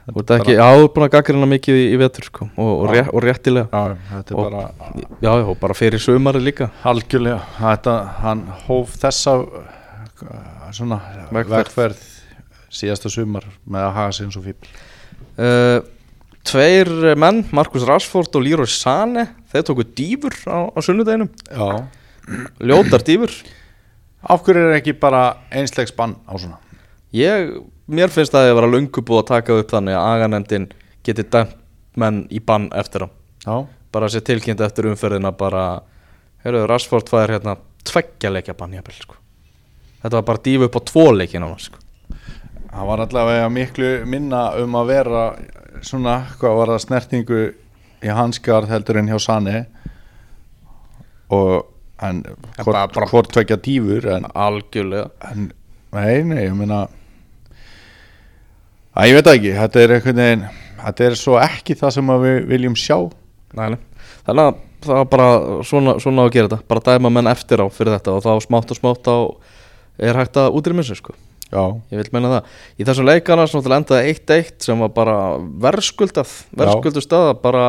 [0.04, 2.72] Þú ert ekki, já, þú ert búin að gaggrina mikið í, í vetur sko, og,
[2.74, 3.68] og, rétt, og réttilega.
[3.72, 6.68] Já, þetta er Og- bara Já, já, bara fyrir sumari líka.
[6.84, 7.40] Algjörlega.
[7.62, 9.38] Þetta, hann hóf þessa
[10.74, 11.00] svona
[11.32, 12.02] Vegferð.
[12.74, 14.70] síðasta sumar með að haga sig eins og fíbl
[15.38, 15.80] uh,
[16.44, 16.90] Tveir
[17.20, 21.30] menn, Markus Rashford og Leroy Sane Þeir tóku dýfur á, á sunnudeginum.
[21.48, 21.86] Já.
[22.60, 23.32] Ljótar dýfur.
[24.26, 26.58] Af hverju er ekki bara einslegs bann á svona?
[27.14, 27.52] Ég,
[27.88, 30.68] mér finnst það að ég vera löngu búið að taka upp þannig að aganefndin
[31.04, 31.56] geti dæmt
[32.00, 33.08] menn í bann eftir á.
[33.46, 33.56] Já.
[33.94, 35.82] Bara að sé tilkynnt eftir umferðina bara,
[36.46, 39.16] heyrðu, Rashford fær hérna tveggja leikja bann jafnvel sko.
[40.02, 41.78] Þetta var bara dýfu upp á tvo leiki nána sko.
[42.74, 45.24] Það var allavega miklu minna um að vera
[45.86, 47.42] svona, hvað var það snertingu
[48.04, 49.60] í hanskarð heldur en hjá Sani
[51.30, 51.70] og
[52.02, 52.24] en
[52.66, 55.10] bara- hvort, tvekja dýfur en, Algjörlega.
[55.32, 55.52] en
[55.94, 56.88] nei, nei, ég meina
[58.94, 60.46] að ég veit ekki, þetta er einhvern veginn
[60.84, 62.98] þetta er svo ekki það sem við viljum sjá.
[63.58, 63.80] Nei, nei.
[64.28, 65.28] Þannig að það var bara
[65.68, 66.68] svona, svona að gera þetta.
[66.72, 69.18] Bara dæma menn eftir á fyrir þetta Og þá smátt og smátt á
[70.04, 71.16] er hægt að útrýma þessu sko.
[71.54, 72.54] Já, Ég vil meina það.
[72.82, 75.18] Í þessum leikana sem endaði 1-1 sem var bara
[75.62, 77.66] verðskuldað verðskuldu staða bara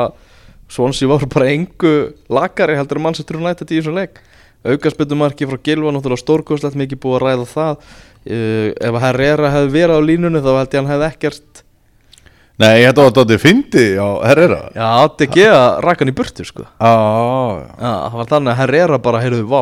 [0.73, 1.93] Swansea voru bara engu
[2.33, 4.23] lakari heldur en Manchester United í þessum leik
[4.65, 7.93] aukaspytumarki frá Gilva náttúrulega stórkoslegt mikið búið að ræða það.
[8.25, 11.65] Uh, ef Herrera hefði verið á línunni þá held ég hann hefði ekkert
[12.61, 14.61] nei, þetta var þetta fyndi á Herrera.
[14.77, 16.67] Já, átti ekki að raka hann í burtu sko.
[16.79, 16.93] Já,
[17.75, 19.61] Já, það var þannig að Herrera bara heyrðu vá,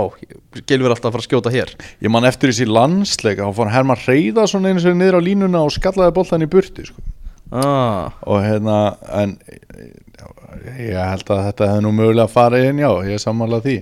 [0.68, 1.72] Gilvi er alltaf að fara að skjóta hér.
[2.04, 5.72] Ég man eftir þessi landsleika þá fór Herman Reyðarsson einu sér niður á línuna og
[5.72, 7.04] skallaði boltan í burti sko.
[7.52, 9.36] ah, og hérna en
[10.78, 13.76] ég held að þetta hefði nú mögulega farið inn já, ég er sammálað því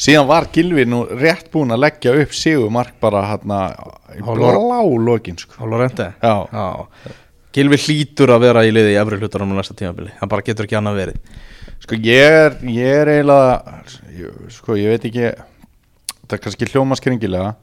[0.00, 3.58] síðan var Gilvi nú rétt búin að leggja upp sigumark bara hérna
[4.16, 5.68] í blá lokin sko.
[7.50, 10.68] Gilvi hlýtur að vera í liði í efri hlutunum á næsta tímabili, hann bara getur
[10.68, 11.38] ekki annað verið.
[11.82, 17.54] Sko ég er ég er eiginlega sko ég veit ekki þetta er kannski hljóma skringilega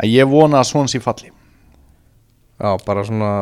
[0.00, 1.32] að ég vona að svona sér falli.
[2.60, 3.32] Já, bara svona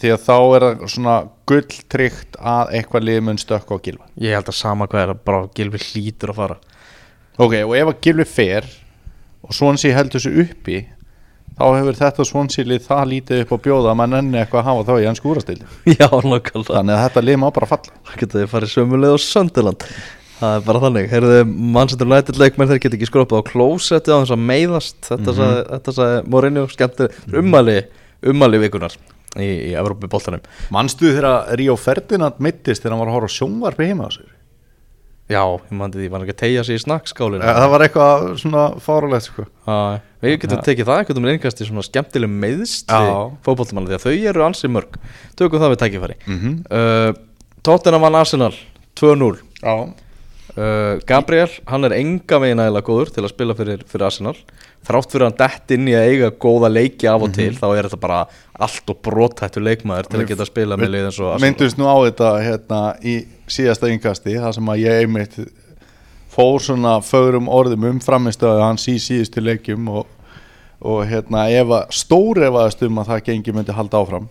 [0.00, 1.16] því að þá er það svona
[1.50, 5.20] gulltryggt að eitthvað lið mun stökka á Gilva Ég held að sama hvað er að
[5.28, 6.56] bara Gilvi hlýtur að fara
[7.40, 8.70] ok, og ef að Gilvi fer
[9.40, 10.78] og svona sér heldur þessu uppi
[11.56, 14.62] þá hefur þetta svona sér lið það lítið upp á bjóða að mann enni eitthvað
[14.62, 15.58] að hafa þá í hans skúrastil
[15.98, 18.00] Já, nokkulega þannig að þetta lið má bara falla.
[18.08, 19.86] Það geta þið farið sömuleg á Sönderland
[20.40, 21.40] Það er bara þannig, heyrðu
[21.76, 25.00] Manchester United leikmenn þeir geta ekki skropað á klósetti á þess að meiðast.
[25.04, 27.74] Þetta sagði, þetta sagði Mourinho skemmtir ummæli,
[28.32, 28.96] ummæli vikunar
[29.38, 30.42] í, í Evrópi boltanum
[30.74, 34.26] manstu þegar Ríó Ferdinand mittist þegar hann var að horfa á sjónvarpi heima á sig
[35.30, 38.24] Já, ég mandi því, var hann ekki að tegja sig í snakkskálinu það var eitthvað
[38.42, 39.46] svona fárulegt sko.
[39.66, 43.18] Já, við getum tekið það veginn innkast í svona skemmtileg meðstri Já.
[43.46, 44.98] fótboltamanna því að þau eru ansið mörg
[45.38, 46.56] Tökum það við tækifæri mm -hmm.
[46.74, 47.10] uh,
[47.62, 48.54] Tottenham vann Arsenal
[48.98, 49.74] 2-0 já
[50.56, 54.34] uh, Gabriel, hann er enga veginn aðeinslega góður til að spila fyrir, fyrir Arsenal.
[54.86, 57.66] Þrátt fyrir að hann dett inn í að eiga góða leiki af og til Þá
[57.68, 58.20] er þetta bara
[58.66, 61.46] allt og brotættu leikmaður til að geta að spila með lið eins og Arsenal.
[61.46, 63.16] myndust nú á þetta hérna í
[63.50, 65.36] síðasta yngasti það sem að ég einmitt
[66.30, 70.06] fór svona fögrum orðum um framistöðu hans í síðustu leikjum og,
[70.80, 71.46] og hérna
[71.92, 74.30] stór efaðast um að það gengi myndi halda áfram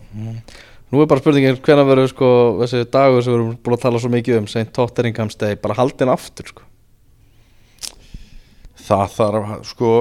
[0.90, 2.30] Nú er bara spurningin hvenær verður sko
[2.62, 4.50] þessi dagur sem við erum búin að tala svo mikið um.
[4.74, 6.66] Tottenham Day bara haldin aftur sko?
[8.90, 9.94] Það þarf sko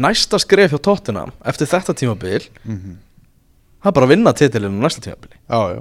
[0.00, 2.98] Næsta skref hjá Tottenham eftir þetta tímabil mm
[3.80, 5.38] það er bara að vinna titilinu á næsta tímabili.
[5.48, 5.80] Já já,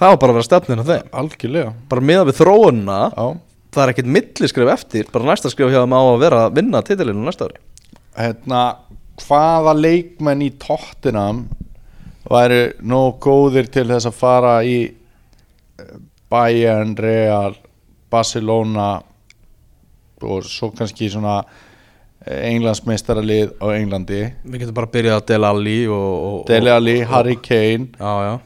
[0.00, 1.10] það var bara að vera stefnin á þeim.
[1.22, 1.74] Algjörlega.
[1.90, 3.26] Bara miða við þróunina já,
[3.74, 6.82] það er ekkert milliskref eftir bara næsta skref hjá þeim á að vera að vinna
[6.86, 7.60] titilinu á næsta ári.
[8.14, 8.62] Hérna
[9.24, 11.44] hvaða leikmenn í Tottenham
[12.30, 15.92] væri nóg góðir til þess að fara í eh,
[16.30, 17.56] Bayern, Real
[18.10, 19.02] Barcelona
[20.24, 21.42] og svo kannski svona
[22.24, 24.22] englandsmeistaralið á Englandi.
[24.48, 25.78] Við getum bara að byrja að Del Alli
[26.48, 27.90] Dele Alli, Harry Kane.
[28.00, 28.38] Já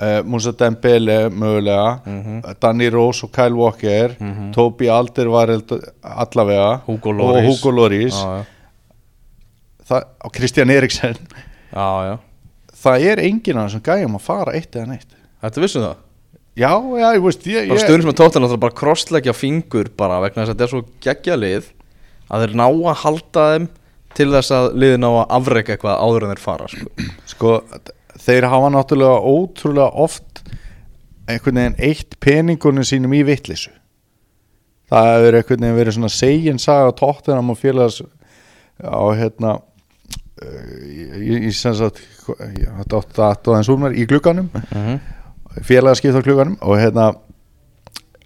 [0.00, 2.00] uh, Musa Dembele mögulega.
[2.06, 2.42] Mhm.
[2.62, 4.16] Danny Rose og Kyle Walker.
[4.20, 4.52] Mhm.
[4.52, 6.80] Toby Alderweireld allavega.
[6.86, 7.46] Hugo og Lloris.
[7.62, 8.44] Hugo Loris já,
[9.88, 11.16] það, og Kristján Eriksen.
[11.72, 12.18] Já, já.
[12.80, 15.18] Það er enginn af þessum gæjum að fara eitt eða neitt.
[15.40, 15.98] Þetta vissum það?
[16.58, 20.18] Já, já, ég veist ég, bara stundum sem að Tottenham það bara krossleggja fingur bara
[20.24, 21.68] vegna þess að þetta er svo geggja lið
[22.30, 23.68] að þeir ná að halda þeim
[24.18, 26.90] til þess að liði ná að afreika eitthvað áður en þeir fara sko.
[27.32, 27.52] sko,
[28.26, 30.42] þeir hafa náttúrulega ótrúlega oft
[31.30, 33.72] einhvern veginn eitt peningunum sínum í vittlisu
[34.90, 38.00] það hefur einhvern veginn verið svona segin saga tóttinam og félags
[38.82, 41.52] á hérna uh, í, í
[42.38, 44.98] að mér í glugganum mm -hmm.
[45.66, 47.12] félagaskipt á glugganum og hérna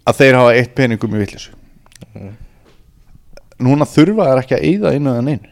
[0.05, 1.51] að þeir hafa eitt peningum í vittlisu
[3.59, 5.47] núna þurfa þær ekki að eyða einu eða neinn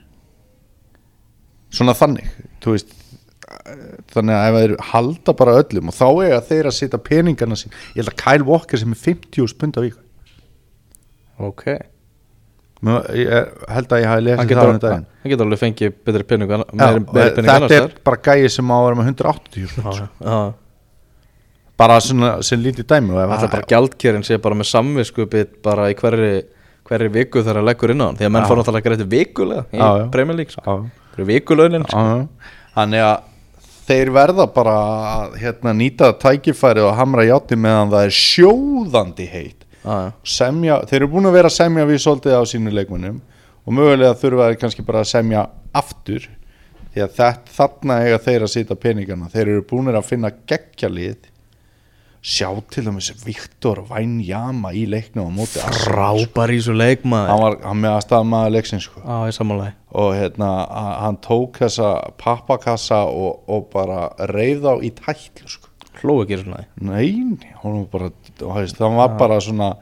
[1.74, 2.28] svona þannig
[2.66, 2.94] veist
[4.14, 7.74] þannig að ef þeir halda bara öllum og þá eiga þeir að setja peningarna sín.
[7.94, 10.00] Ég held að Kyle Walker sem er 50 spund af viku.
[11.44, 11.66] Ok
[12.84, 16.24] ég held að ég hafi lesið það um daginn hann getur alveg fengið betri
[16.74, 16.88] Já,
[17.38, 20.00] pening þetta er bara gæi sem á að vera með 180 þar.
[20.02, 20.54] pund, Já, já.
[21.84, 23.16] bara svona sem lítið dæmi
[23.48, 26.32] er bara gjaldkerinn sé bara með samviskupið bara í hverri,
[26.90, 28.50] hverri viku þegar hann leggur inn á hann því að menn Já.
[28.52, 30.08] fór náttúrulega greiði vikulega í Já, já.
[30.38, 30.62] League sko.
[30.68, 31.26] Já.
[31.30, 32.04] Vikulaunin sko.
[32.04, 32.28] Já,
[32.74, 33.30] Þannig að
[33.84, 34.74] þeir verða bara
[35.14, 39.63] að hérna, nýta tækifæri og hamra játti meðan það er sjóðandi Já, já.
[40.24, 43.20] Semja, þeir eru búin að vera að semja við svolítið á sínu leikmunum
[43.64, 45.44] og mögulega þurfa þeir kannski bara að semja
[45.76, 46.30] aftur
[46.94, 51.30] því að þetta, þarna eiga þeir að sita peningana þeir eru búin að finna geggjalið
[52.24, 56.22] sjá til dæmis Viktor Vænjama í leiknum á móti Arsenal.
[56.24, 59.04] Frábær í svo leikmaður hann var hann með að staða maður leiksins sko.
[59.36, 60.52] Samanlega og hérna
[61.04, 61.90] hann tók þessa
[62.22, 65.68] pappakassa og, og bara reyð á í tætlu sko.
[66.00, 68.10] Hló ekki svona nei, hún var bara
[68.44, 69.74] og, veist, hann var bara svona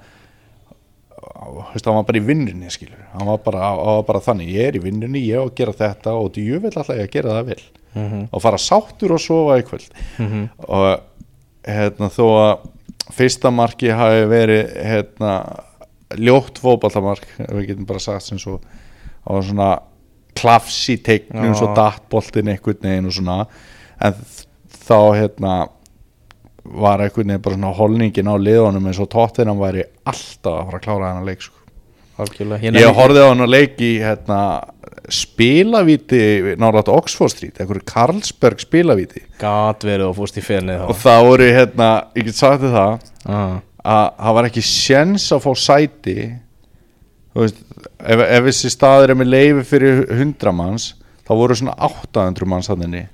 [1.74, 4.80] veist, hann var bara í vinnunni skilur hann var bara, var bara þannig ég er
[4.80, 7.64] í vinnunni, ég á að gera þetta og ég vil alltaf að gera það vel.
[7.92, 8.28] Mhm.
[8.32, 9.90] og fara sáttur og sofa í kvöld.
[10.68, 11.02] Og
[11.68, 12.70] hérna þó að
[13.12, 15.34] fyrsta marki hafi verið hérna
[16.16, 18.60] ljótt fótballamark ef við getum bara sagt sem svo
[19.28, 19.82] á svona
[20.36, 23.38] klafs í teiknum svo dattboltin einhvern veginn og svona
[24.02, 24.16] en
[24.88, 25.56] þá hérna
[26.64, 30.80] var einhvern veginn bara svona holningin á liðunum eins og tóttinam væri alltaf að fara
[30.80, 31.58] að klára hennar leik sko.
[32.22, 32.74] Algjörlega.
[32.78, 34.42] Ég horfði á hennar leik í hérna,
[35.12, 36.22] spilavíti
[36.62, 39.26] nárat Oxford Street, einhverju Carlsberg spilavíti.
[39.42, 43.12] Gat verið og fúst í fenni og það voru hérna, ég get sagt þér það
[43.26, 46.18] þá að það var ekki sjens að fá sæti
[47.38, 47.62] veist
[47.98, 50.92] ef, ef þessi staður er með leifi fyrir 100 manns
[51.26, 53.08] þá voru svona 800 manns þannig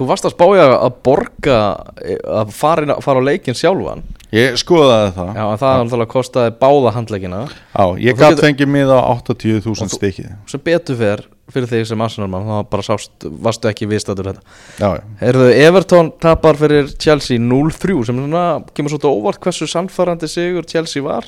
[0.00, 1.56] Þú varst að spája að borga
[2.00, 4.00] eh, að fara, fara á leikinn sjálfan.
[4.32, 5.30] Ég skoðaði það.
[5.34, 8.98] Já, en það alltaf að kostaði báða handleikina Já, ég gætt getur- fengið mið á
[9.10, 14.30] 80.000 stykkið sem betur fer fyrir þig sem Arsenalmann þá bara sást, varstu ekki viðstættur
[14.30, 14.44] þetta
[14.78, 20.30] Já, já, Heyrðu, Everton tapar fyrir Chelsea 0-3 sem svona, kemur svolítið óvart hversu sannfærandi
[20.30, 21.26] sigur Chelsea var.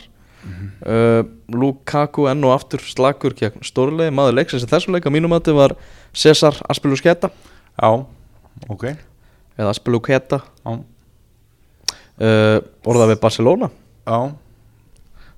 [0.83, 1.23] Uh,
[1.55, 5.53] Lukaku enn og aftur slagur gegn stórlegi maður leiksins í þessum leik að mínum að
[5.55, 5.75] var
[6.19, 7.91] Cesar Aspilusketa já,
[8.73, 8.89] ok.
[9.59, 10.41] Eða Aspiluketa.
[10.65, 10.81] Já,
[12.21, 13.69] uh, orðað við Barcelona.
[14.07, 14.19] Já.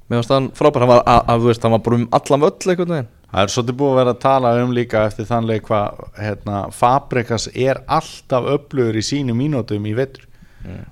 [0.04, 2.92] Mér finnst hann frábær, hann var, að, veist, hann var bara um allan völl einhvern
[2.92, 3.12] veginn.
[3.34, 7.48] Það er svolítið búið að vera að tala um líka eftir þannleik hvað hérna, Fabregas
[7.50, 10.28] er alltaf öflugur í sínu mínútum í vetur.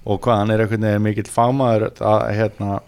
[0.05, 2.81] Og hvað hann er einhvern veginn mikill fagmaður að hérna,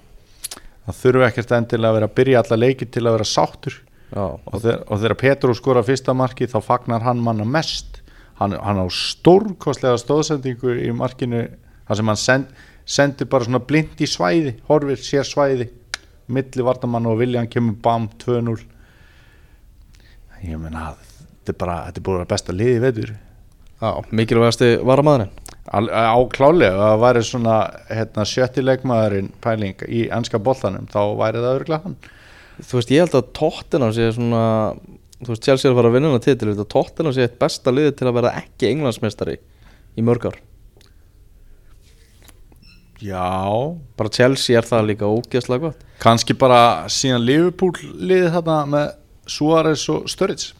[0.84, 3.78] það þurfi ekkert endilega að vera að byrja alla leiki til að vera sáttur.
[4.14, 8.00] Já, og, þegar, Petru skora fyrsta marki þá fagnar hann manna mest
[8.40, 11.46] hann, hann á stórkostlega stóðsendingu í markinu
[11.86, 12.52] þar sem hann send,
[12.84, 15.70] sendir bara svona blind í svæði horfir, sér svæði
[16.32, 18.58] milli vartamann og vilja hann kemur bam 2-0
[20.44, 23.14] ég meina þetta er bara, þetta er vera besta liði veður
[24.14, 25.32] mikilvægasti varamæðurinn
[25.64, 27.54] á klálega, að það væri svona
[27.88, 31.96] hérna, sjötti leikmaðurinn pæling í ennska boltanum, þá væri það örgulega hann.
[32.60, 34.42] Þú veist, ég held að Tottenham sé svona
[35.24, 37.74] Þú veist, Chelsea er að fara að vinna hana veist, að Tottenham sé eitt besta
[37.74, 39.38] liði til að vera ekki englandsmeistari
[39.94, 40.40] í mörg ár.
[43.04, 43.28] Já,
[43.98, 45.86] Bara Chelsea er það líka ógeðslega gott.
[46.00, 48.92] Kannski bara síðan Liverpool liðið þarna með
[49.34, 50.52] Suárez og Sturridge.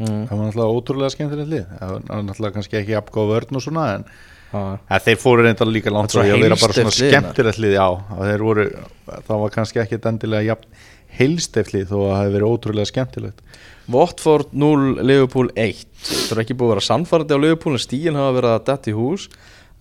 [0.00, 0.24] Mm.
[0.26, 1.66] það var náttúrulega ótrúlega skemmtilegt lið.
[1.78, 4.06] Það var náttúrulega kannski ekki apgóð vörn og svona en
[4.52, 7.86] þeir fóru reyndar líka langt Þetta að vera bara svona skemmtilegt lið já,
[8.18, 8.66] þeir voru,
[9.08, 10.82] það var kannski ekki endilega jafn
[11.18, 13.42] heilsteft lið þó að það hefði verið ótrúlega skemmtilegt.
[13.92, 18.18] Watford 0, Liverpool 1 Það er ekki búið að vera sannfærandi á Liverpool en stíin
[18.18, 19.26] hafa verið að detti hús.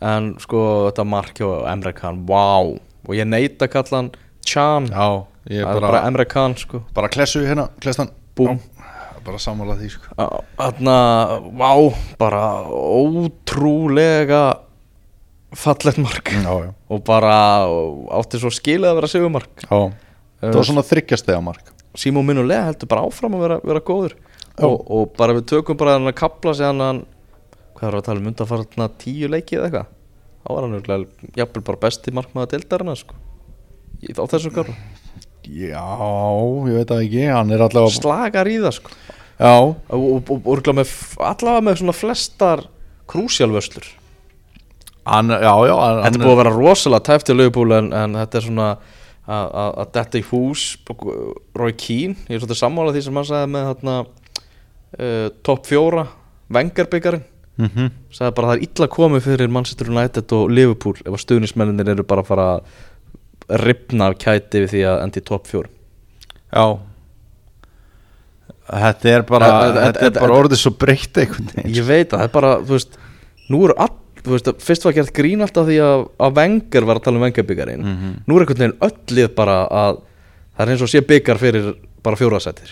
[0.01, 2.73] En sko þetta mark hjá Emre Can wow,
[3.05, 4.11] og ég neita að kalla hann
[4.41, 5.09] Chan, já,
[5.45, 6.81] það er bara, bara bara, Emre Can sko.
[7.13, 8.59] klessu hérna, klestan Búm.
[9.21, 10.15] Bara sammála því sko.
[10.57, 10.95] Þarna,
[11.59, 14.41] wow, bara ótrúlega
[15.53, 16.31] fallegt mark.
[16.31, 17.35] Já, já, og bara
[18.17, 19.91] átti svo skilið að vera sigumark já.
[20.41, 21.71] Það var svona þryggjastega mark.
[21.97, 24.17] Simon Minulega heldur bara áfram að vera, vera góður.
[24.61, 27.03] Og, og bara við tökum bara hann að kapla sig hann hann
[27.77, 29.93] hvað er að tala um undanfarna tíu leiki eða eitthvað?
[30.41, 33.17] Þá var hann örgulega jafnvel bara besti markmaða deildarina sko.
[34.01, 34.75] Í, á þessum garru
[35.45, 35.85] já,
[36.69, 38.93] ég veit það ekki hann er allavega slagar í það sko.
[39.41, 40.93] Já, og, og, og, og örugglega með,
[41.25, 42.63] allavega með svona flestar
[43.09, 43.87] krúsjálvöslur.
[45.09, 45.75] Hann, já, já
[46.05, 48.67] Þetta er búið að vera rosalega tæft í lögupúl en, en þetta er svona
[49.31, 50.63] að- detta í hús
[51.55, 53.95] Rói Kín, ég er svolítið sammála því sem hann sagði með þarna
[54.99, 56.07] uh, topp fjóra,
[56.51, 57.23] Vengarbyggjarinn
[57.57, 57.89] mm -hmm.
[58.11, 61.89] sagði bara að það er illa komið fyrir Manchester United og Liverpool ef að stuðnismenninir
[61.95, 62.61] eru bara að fara að
[63.65, 65.69] ripna af kæti við því að endi í topp fjóra
[66.51, 66.79] Já.
[68.71, 71.85] Þetta er bara, Þetta- þetta- þetta er þetta- bara orðið svo breytt einhvern veginn Ég
[71.87, 72.97] veit að það er bara, þú veist
[73.49, 76.99] nú eru all, þú veist, fyrst var gert grín alltaf því að, að Vengar var
[76.99, 78.11] að tala um Vengarbyggjarinn Mhm.
[78.27, 80.01] nú er einhvern veginn öll lið bara að
[80.57, 82.15] það er eins og sé byggar fyrir bara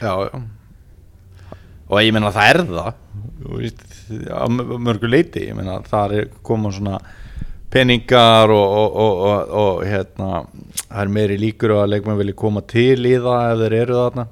[0.01, 0.41] já
[1.89, 2.93] Og ég meina það er það.
[3.49, 3.79] Veist,
[4.45, 5.47] m- mörgu leiti.
[5.89, 6.99] Það er koma svona
[7.73, 10.45] peningar og, og, og, og, og hérna
[10.85, 14.27] það er meiri líkur að leikmenn vilja koma til í það ef þeir eru þarna.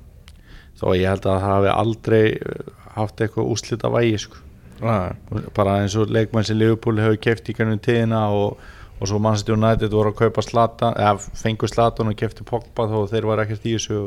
[0.78, 4.38] Þó ég held að það hafi aldrei uh, haft eitthvað úslita vægi sko.
[4.80, 8.62] Bara eins og leikmenn sem Liverpool hefur keft í kannum tíðina og,
[9.00, 13.00] og svo Manchester United voru að kaupa Slatan eða fengu Slatan og kefti Pogba þó
[13.12, 14.06] þeir var ekkert í þessu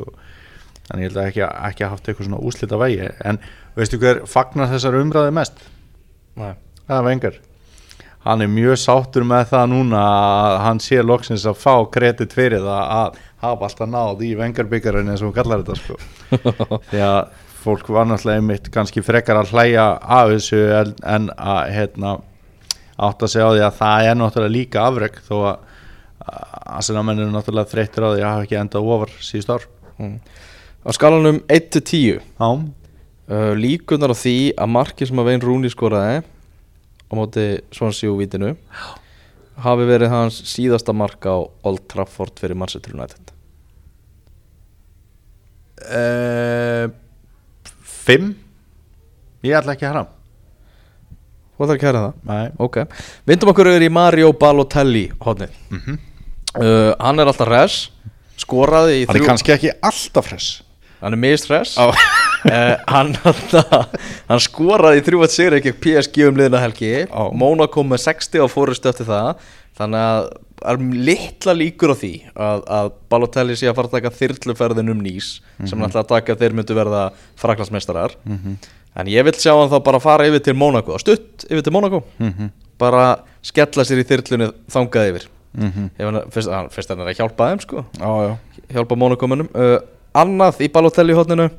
[0.87, 3.39] þannig ég held að ekki, ekki haft eitthvað svona úslita vegi en
[3.77, 5.63] veistu hver fagnar þessar umræði mest?
[6.39, 6.53] Nei.
[6.87, 7.39] Það er vengar
[8.25, 12.61] hann er mjög sáttur með það núna að hann sé loksins að fá kredit fyrir
[12.61, 17.21] það að hafa alltaf náð í vengarbyggarinn eins og hún kallar þetta sko því að
[17.61, 22.13] fólk var náttúrulega einmitt kannski frekar að hlæja af þessu en, en að hérna,
[22.97, 25.67] átt að segja á því að það er náttúrulega líka afreg þó að
[26.71, 29.65] Arsenal-menn eru náttúrulega þreyttur á því að hafa ekki endað ofar síðust ár.
[30.81, 36.21] Á skalanum 1-10 Já, uh, líkunar á því að marki sem að Vein Rúni skoraði
[36.21, 37.45] á móti
[37.75, 38.53] Swansea úr vítinu
[39.61, 43.33] hafi verið hans síðasta mark á Old Trafford fyrir Manchester United.
[45.81, 46.93] Uh,
[48.01, 48.33] Fimm?
[49.45, 50.07] Ég ætla ekki að hara
[51.55, 52.13] Þú ætlar að kæra það?
[52.31, 52.45] Nei.
[52.65, 52.77] Ok,
[53.29, 55.99] vindum okkur yfir í Mario Balotelli hodnið mm
[56.57, 57.77] uh, Hann er alltaf res
[58.41, 60.61] skoraði í Hann er kannski ekki alltaf fress
[61.01, 61.89] hann er mist res Já.
[61.89, 63.13] uh, hann,
[64.29, 66.91] hann skoraði í 3-1 sigri ekki PSG um liðina helgi.
[67.07, 67.23] Já.
[67.37, 69.41] Mónaco með 60 á fórustu eftir það.
[69.79, 70.29] Þannig að
[70.65, 75.01] er litla líkur á því að, að Balotelli sé að fara að taka þyrluferðin um
[75.01, 75.29] nýs
[75.65, 77.03] sem hann ætla að taka að þeir myndu verða
[77.41, 81.73] fraklandsmeistarar en ég vil sjá hann þá bara fara yfir til Mónaco stutt yfir til
[81.73, 82.51] Mónaco Mhm.
[82.81, 85.25] bara skella sér í þyrlunni þangað yfir.
[85.53, 85.89] Mhm.
[86.33, 87.85] Fyrst, hann, fyrst hann er að hjálpa þeim sko.
[87.99, 88.37] Já
[88.73, 89.79] hjálpa Mónakommunum uh,
[90.15, 91.49] annað í Balotelli hótninu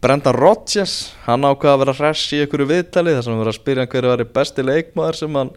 [0.00, 1.12] Brendan Rodgers.
[1.24, 3.90] Hann ákvaða að vera hress í einhverju viðtali þar sem hann verið að spyrja hann
[3.94, 5.50] hverju var besti leikmaður sem hann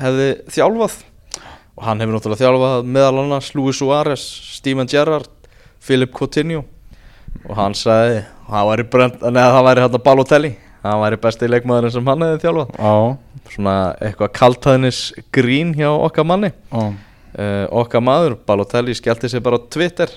[0.00, 0.96] hefði þjálfað
[1.78, 4.22] og hann hefur náttúrulega þjálfað meðal annars Luis Suárez,
[4.56, 5.30] Steven Gerrard
[5.78, 6.64] Philip Coutinho.
[7.46, 10.50] Og hann sagði það væri, Brend, neða, það væri hann Balotelli.
[10.82, 12.72] Hann væri besti leikmaður sem hann hefði þjálfað.
[12.74, 13.74] Já, svona
[14.08, 15.02] eitthvað kaltæðnis
[15.34, 16.50] grín hjá okkar manni.
[16.72, 16.82] Já.
[17.38, 20.10] Uh, okkar maður, Balotelli skellti sig bara á Twitter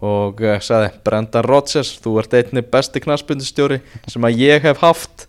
[0.00, 3.78] og uh, sagði Brendan Rodgers, þú ert einni besti knaspundistjóri
[4.10, 5.28] sem að ég hef haft.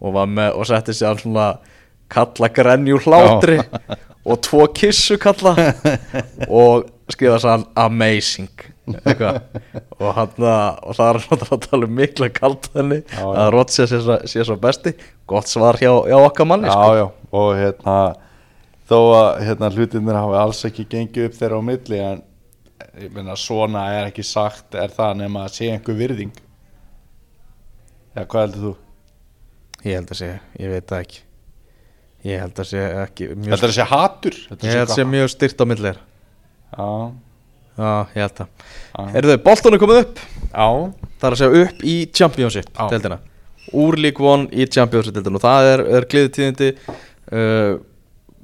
[0.00, 1.56] Og, og setti sig alls svona
[2.10, 3.58] kalla grenju hlátri
[4.26, 5.54] og tvo kissu kalla
[6.48, 8.50] og skrifa sann amazing.
[8.90, 9.40] Eitthvað.
[10.00, 13.28] Og, og það er náttúrulega að tala um mikla kaltæðni Já, já.
[13.44, 14.94] að Rodgers sé, sé svo besti.
[15.30, 16.90] Gott svar hjá, hjá okkar manni sko.
[16.98, 17.96] já, og hérna
[18.90, 22.22] þó að hérna, hlutinir hafi alls ekki gengið upp þeirra á milli en
[22.98, 26.32] ég meina svona er ekki sagt er það nema að sé einhver virðing?
[28.16, 28.72] Já, hvað heldur þú?
[29.86, 30.30] Ég held að sé,
[30.60, 31.26] ég veit það ekki
[32.26, 33.84] Ég held að sé ekki mjög Þetta er að sé
[34.50, 36.00] Þetta Ég held að sé mjög styrt á millir
[36.70, 36.88] Já,
[37.80, 40.20] Já, ég held að já, Erðu þau, Bolton er komið upp.
[40.50, 40.66] Já,
[41.20, 43.18] Það er að segja upp í Championship deildina.
[43.80, 45.40] Úr League One í Championship deildina.
[45.40, 47.72] Og það er, er gleðið tíðindi uh,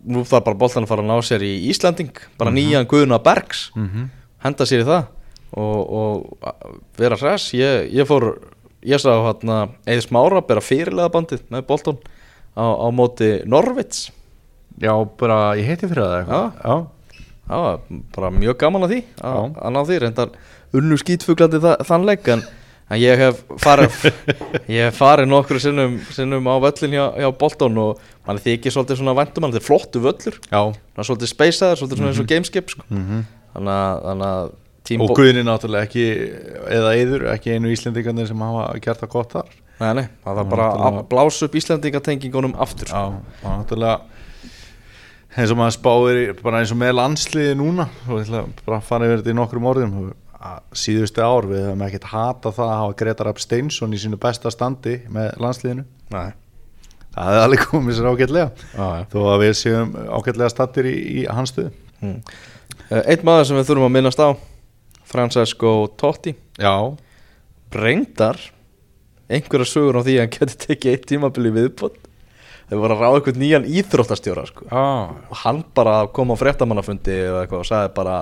[0.06, 3.66] Nú þarf bara Bolton að fara að ná sér í Íslanding Bara nýjan Guðuna Bergs.
[3.76, 4.08] Mhm,
[4.46, 5.08] Henda sér í það.
[5.56, 6.52] Og, og
[7.00, 7.50] vera hress.
[7.56, 8.30] Ég, ég fór,
[8.86, 12.00] ég sá hérna Eða smára bera fyrirlega bandið með Bolton
[12.56, 14.10] á, á móti Norvits
[14.80, 16.76] já, bara ég heiti fyrir það eitthvað Já,
[17.46, 17.78] Já,
[18.16, 20.32] bara mjög gaman að því að, ná því, reyndar
[20.74, 22.42] unnu skítfuglandi þa þann leik en,
[22.90, 24.00] en ég hef farið
[24.74, 28.98] ég hef farið nokkru sinnum, sinnum á völlin hjá, hjá Bolton og mann þykir svolítið
[28.98, 30.40] svona væntum, mann er flottu völlur.
[30.50, 32.86] Svolítið speysaður, svolítið svona eins og gameskip sko.
[32.90, 33.26] mhm.
[33.54, 34.54] þannig að, þannig að
[35.02, 36.02] Og Guðni náttúrulega ekki
[36.70, 40.46] eða eður, ekki einu Íslendingarnir sem hafa gert það gott þar Nei, nei, það er
[40.48, 42.88] bara að blása upp Íslandingatengingunum aftur.
[42.88, 43.02] Já,
[43.42, 43.98] og náttúrulega
[45.36, 48.86] eins og maður spáir bara eins og með landsliði núna og ég ætla bara að
[48.88, 49.98] fara yfir þetta í nokkrum orðum.
[50.76, 54.52] Síðustu ár við höfum ekkert hata það að hafa Gretar Rapp Steinsson í sínu besta
[54.52, 55.86] standi með landsliðinu.
[56.14, 56.28] Nei,
[57.12, 61.52] það hefði alveg komið sér ágætlega þó að við séum ágætlega stattir í, í hans
[61.52, 61.72] stuðu
[62.04, 62.18] mm.
[63.02, 64.28] Eitt maður sem við þurfum að minnast á
[65.06, 66.34] Francesco Totti.
[66.60, 66.94] Já,
[67.74, 68.38] reyndar
[69.30, 71.96] einhverja sögur á því að hann geti tekið eitt tímabili viðbót.
[72.66, 74.66] Þau voru að ráða eitthvað nýjan íþróttastjóra sko.
[74.74, 78.16] ah, og hann bara kom á eitthvað og sagði bara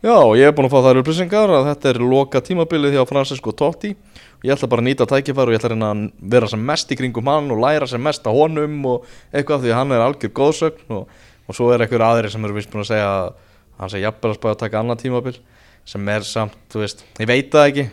[0.00, 3.52] já, ég er búin að fá þær upplýsingar að þetta er loka tímabilið hjá Francesco
[3.52, 3.94] Totti.
[4.40, 6.96] Og ég ætla bara að nýta tækifæri og ég ætla að vera sem mest í
[6.96, 10.94] kringum hann og læra sem mest á honum og eitthvað því hann er algjör góðsögn
[10.96, 11.08] og,
[11.46, 13.32] og svo er einhver aðri sem eru vist búin að segja að
[13.80, 15.36] hann sé jafnvel að spæða að taka annað tímabil
[15.90, 17.84] sem er samt, þú veist, ég veit það ekki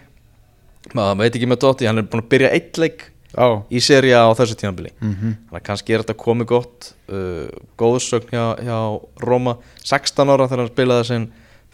[0.96, 3.08] maður veit ekki með Totti, hann er búin að byrja eitt leik
[3.38, 4.94] já í seria á þessu tímabili.
[5.02, 8.80] Mm þannig að kannski er þetta komið gott uh, góðsögn hjá, hjá
[9.24, 11.28] Róma 16 ára þegar hann spilaði sinn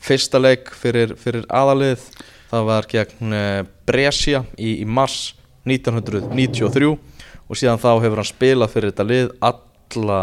[0.03, 1.99] fyrsta leik fyrir, fyrir aðalið.
[2.49, 5.35] Það var gegn uh, Brescia í, í mars
[5.65, 6.97] 1993
[7.47, 10.19] og síðan þá hefur hann spilað fyrir þetta lið alla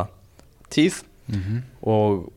[0.71, 1.03] tíð.
[1.87, 2.29] Og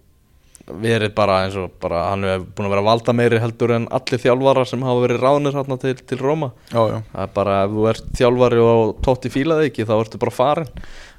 [0.64, 4.22] verið bara eins og bara hann hefur búin að vera valda meiri heldur en allir
[4.24, 6.52] þjálfarar sem hafa verið ráðnir hérna til, til Róma.
[6.72, 10.70] Það er bara ef þú ert þjálfari og Totti fílaði ekki þá ertu bara farin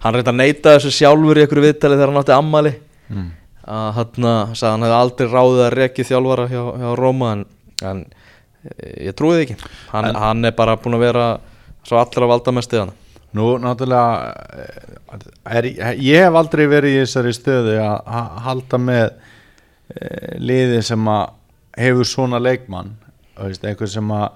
[0.04, 2.72] hann reynda að neyta þessu sjálfur í einhverju viðtali þegar hann átti ammali
[3.12, 3.28] mm.
[3.76, 7.44] að hann sagði að hann hefði aldrei ráðið að reki þjálfara hjá, hjá Róma en,
[7.92, 9.58] en eh, ég trúi því ekki.
[9.92, 11.28] Hann, En- hann er bara búin að vera
[11.84, 12.96] svo allra valda mest í hann
[13.34, 14.32] Nú, náttúrulega
[14.62, 15.22] eh,
[15.58, 15.66] er,
[15.98, 19.08] ég hef aldrei verið í þessari stöðu að ha- halda með
[19.90, 21.24] e, liði sem að
[21.78, 22.94] hefur svona leikmann
[23.34, 24.28] einhver sem að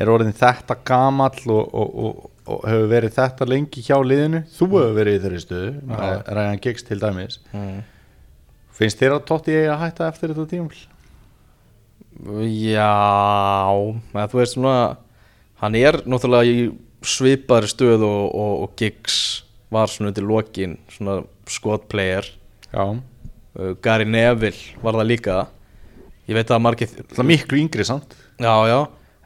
[0.00, 4.68] er orðin þetta gamall og, og, og, og hefur verið þetta lengi hjá liðinu þú
[4.74, 6.06] hefur verið í þeirri stöðu Já.
[6.30, 7.82] Ræðan Giggs til dæmis mm.
[8.78, 10.80] finnst þér að Totti eigi að hætta eftir þetta tímul?
[12.50, 12.92] Já,
[14.28, 14.76] þú veist svona
[15.62, 16.70] hann er náttúrulega í
[17.06, 19.20] svipaðri stöð og, Giggs
[19.72, 21.20] var svona undir lokin svona
[21.50, 22.28] skotplayer
[22.70, 22.84] Já,
[23.82, 25.36] Gary Neville var það líka.
[26.30, 28.12] Ég veit að margir það er miklu yngri samt.
[28.40, 28.78] Já, já,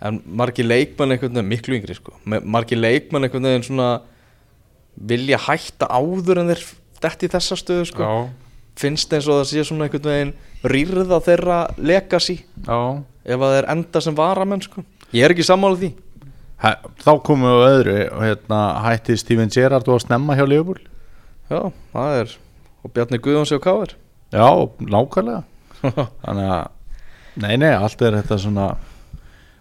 [0.09, 2.15] en margir leikmenn einhvern veginn, miklu yngri sko.
[2.25, 3.89] Margir leikmenn einhvern veginn svona
[4.95, 6.65] vilja hætta áður en þeir
[7.05, 8.09] detti í þessa stöðu sko.
[8.81, 10.33] Finnst eins og það sé svona einhvern veginn
[10.73, 12.39] rýrða þeirra legacy.
[12.65, 12.79] Já.
[13.25, 14.85] Ef að þeir enda sem varamenn sko.
[15.13, 15.93] ég er ekki sammála því.
[16.65, 16.71] Hæ,
[17.05, 17.99] Þá komum við á öðru.
[18.15, 20.81] Og hérna hætti Steven Gerrard og að snemma hjá Liverpool.
[21.51, 21.61] Já,
[21.93, 22.35] það er
[22.85, 23.95] og Bjarni Guðjóns og Káir
[24.35, 24.49] Já,
[24.83, 25.45] nákvæmlega.
[26.25, 26.65] Þannig að,
[27.45, 28.67] nei nei, allt er þetta svona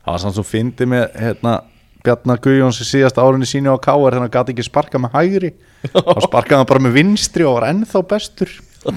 [0.03, 1.51] Það var samt svo fyndi með hérna
[2.03, 4.17] Bjarnar Guðjóns í síðast árunni síni á K.R.
[4.17, 5.51] þannig að gæti ekki sparka með hægri.
[6.01, 8.51] Og sparkaði hann bara með vinstri og var ennþá bestur.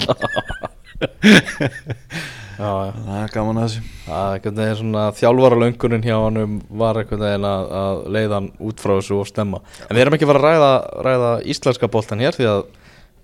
[2.57, 2.89] Já, já.
[3.05, 3.81] Það er gaman að þessu.
[4.07, 8.39] Það er einhvern veginn svona þjálfara löngunin hjá hann var einhvern veginn að, að leiða
[8.39, 9.59] hann út frá þessu og stemma.
[9.85, 10.71] En við erum ekki fara að ræða,
[11.05, 12.63] ræða íslenska boltan hér því að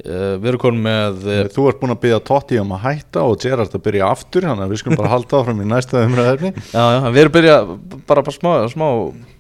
[0.02, 3.26] uh, við erum konum með uh, Þú ert búin að byggja Totti um að hætta
[3.28, 6.54] og Gerrard að byrja aftur þannig að við skulum bara halda áfram í næsta umræðefni
[6.74, 7.74] Já, já, við erum byrjað
[8.10, 8.88] bara, bara smá, smá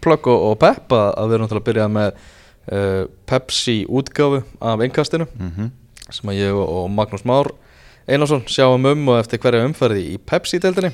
[0.04, 3.00] plögg og, og pepp að, að við erum til að byrja með uh,
[3.30, 5.72] Pepsi útgáfu af innkastinu mm
[6.12, 7.52] sem að ég og, Magnús Már
[8.08, 10.92] Einarsson sjáum um og eftir hverja umferði í Pepsi-deildinni.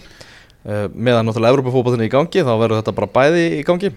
[0.59, 3.93] Uh, meðan náttúrulega Evropafótboltinni í gangi þá verður þetta bara bæði í gangi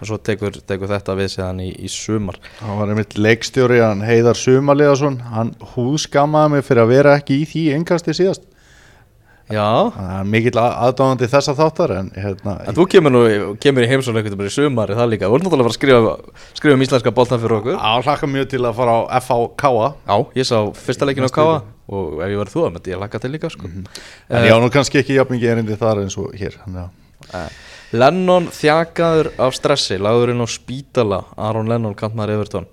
[0.00, 2.38] og svo tekur, tekur þetta við séðan í, í sumar.
[2.60, 7.48] Það var einmitt leikstjóri hann Heiðar Sumarleðarsson hann húskammaði mig fyrir að vera ekki í
[7.50, 8.46] því engasti síðast.
[9.50, 13.22] Já, Það er mikill aðdáðandi þessa þáttar en hérna en þú kemur nú
[13.58, 16.12] kemur í heimsókn einhvern veginn í sumari það líka, þú ert náttúrulega að skrifa,
[16.60, 17.80] skrifa um íslenska boltan fyrir okkur.
[17.82, 19.72] Áhlaka mjög til að fara á FHK
[20.06, 21.58] Já, ég sá fyrsta leikin á Káa
[21.90, 23.66] og ef ég verið þú að myndi ég laka til líka sko.
[23.66, 26.94] en ég á nú kannski ekki jafn mikið erindi þar eins og hér þannig að
[27.34, 27.48] Eh,
[27.92, 32.66] Lennon þjakaður af stressi lagður inn á spítala Aron Lennon kantmaður Everton.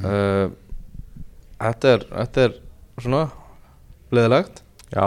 [0.00, 0.48] Uh,
[1.60, 2.54] þetta, er, þetta er
[3.04, 3.26] svona
[4.16, 4.62] leðilegt
[4.94, 5.04] já.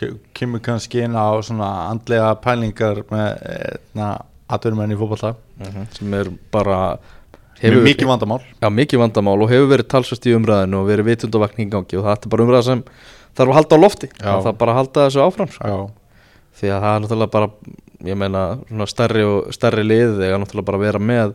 [0.00, 3.44] Ke- kemur kannski inn á svona andlega pælingar með
[4.48, 5.34] aðverjumenn í fótballta
[5.94, 6.78] sem er bara
[7.60, 8.40] hefur mikið vandamál.
[8.64, 12.08] Já, mikið vandamál og hefur verið talsvist í umræðinu og verið vitundavakning í gangi og
[12.08, 12.82] það er bara umræða sem
[13.36, 14.08] þarf að halda á lofti.
[14.16, 14.24] Já.
[14.32, 15.68] það þarf bara að halda þessu áfram sko.
[15.70, 15.78] já,
[16.58, 17.50] því að það er náttúrulega bara
[18.04, 21.34] ég meina svona stærri og stærri lið þegar náttúrulega bara vera með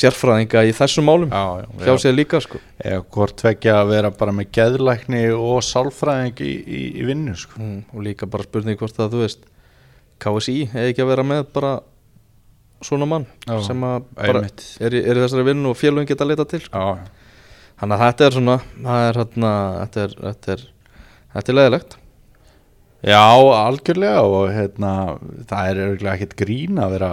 [0.00, 1.32] sérfræðinga í þessum málum.
[1.34, 2.60] Já, já, hjá sér líka sko.
[2.78, 7.58] Eða hvort tvekja að vera bara með geðlækni og sálfræðing í, í, í vinnu sko.
[7.58, 9.48] mm, og líka bara spurning hvort að þú veist
[10.20, 11.72] KSI hefði ekki að vera með bara
[12.84, 16.32] svona mann Já, sem að bara er, er í þessari vinnu og félögum geta að
[16.32, 16.80] leita til sko.
[16.80, 17.10] já,
[17.80, 18.56] þannig að þetta er svona
[18.94, 20.64] er, hérna, þetta er, er,
[21.42, 21.96] er leðilegt
[23.06, 23.22] já,
[23.56, 24.92] algjörlega og hérna,
[25.50, 27.12] það er örgulega ekkert grín að vera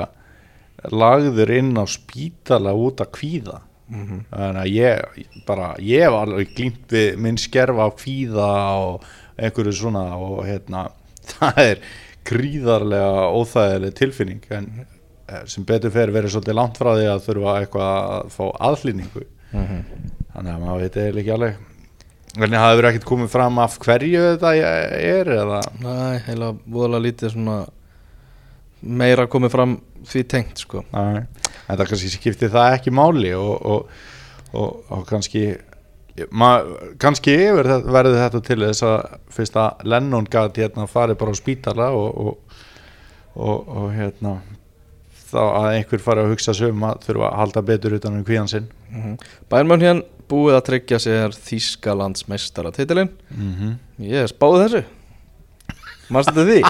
[0.94, 3.62] lagður inn á spítala út að kvíða.
[3.88, 8.50] Þannig að ég bara, ég hef alveg glýmt við minn skerfa kvíða
[8.84, 9.08] og
[9.40, 10.90] einhverju svona og hérna,
[11.34, 11.82] það er
[12.28, 14.44] gríðarlega óþægileg tilfinning.
[14.52, 18.46] En eh, sem betur fer verið svolítið langt frá því að þurfa eitthvað að fá
[18.70, 19.28] aðhlýningu
[20.38, 21.67] þannig að maður veit eiginlega ekki alveg
[22.38, 25.62] Hvernig hafði verið ekkert komið fram af hverju þetta er eða?
[25.82, 25.94] Næ,
[26.28, 27.56] heila voðalega lítið svona
[29.02, 29.74] meira komið fram
[30.06, 30.84] því tengt sko.
[30.94, 34.06] Nei, en það kannski skipti það ekki máli og, og,
[34.54, 35.48] og, og kannski
[36.30, 36.52] ma,
[37.02, 41.90] kannski verður þetta til þess að fyrst að Lennon gæti hérna farið bara á spítala
[41.98, 42.62] og, og,
[43.34, 44.38] og, og hérna
[45.28, 48.28] þá að einhver fari að hugsa sig um að þurfa að halda betur utan um
[48.28, 49.16] kvíðan sinn mm -hmm.
[49.50, 53.74] Bænmönn hérna búið að tryggja sér Þýskalandsmeistara titilinn mm -hmm.
[54.00, 54.84] Ég spáði þessu
[56.10, 56.62] Manstu þetta því?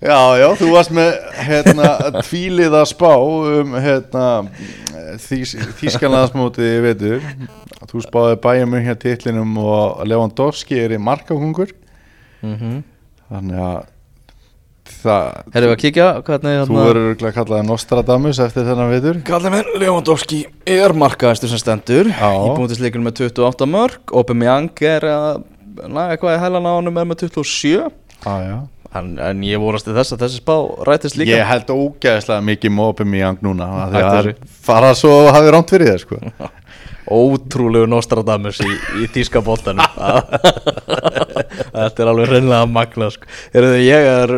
[0.00, 1.10] Já, já, þú varst með
[1.44, 1.88] hérna,
[2.24, 4.48] tvíliða spá um hérna,
[5.20, 7.20] þýs, þýskanlandsmóti veitur
[7.90, 11.74] þú spáði bæjum um hér titlinum og Lewandowski er í markakungur
[12.40, 12.80] mm
[13.30, 13.89] þannig að
[14.88, 19.70] það, Herru, að kíkja hvernig þú verður örugglega kallaði Nostradamus eftir þennan vitur Kallið minn,
[19.82, 22.28] Lewandowski er markaðistur sem stendur Já.
[22.30, 25.42] Í búndisleikunum með 28 mörg Aubameyang er að
[25.88, 27.86] Na, eitthvað í hælan á honum er með 27
[28.26, 28.56] ah, já.
[28.98, 30.54] en, en ég vorast til þess að þessi spá
[30.88, 34.50] rætist líka ég held ógeðslega mikið mópum í ang núna af því að þessu.
[34.66, 36.18] fara svo og hafi rámt fyrir þér sko.
[37.10, 39.86] Ótrúlegu Nostradamus í, í þýska boltanum
[41.74, 43.30] Þetta er alveg reynlega magna sko.
[43.54, 44.34] Heyrðu, Ég er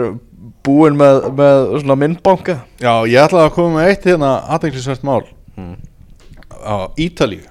[0.67, 2.59] búinn með, með svona myndbanka.
[2.83, 5.23] Já, ég ætlaði að koma með eitt hérna aðeinslisvert mál.
[5.57, 5.75] Mm.
[6.63, 7.47] á Ítalíu.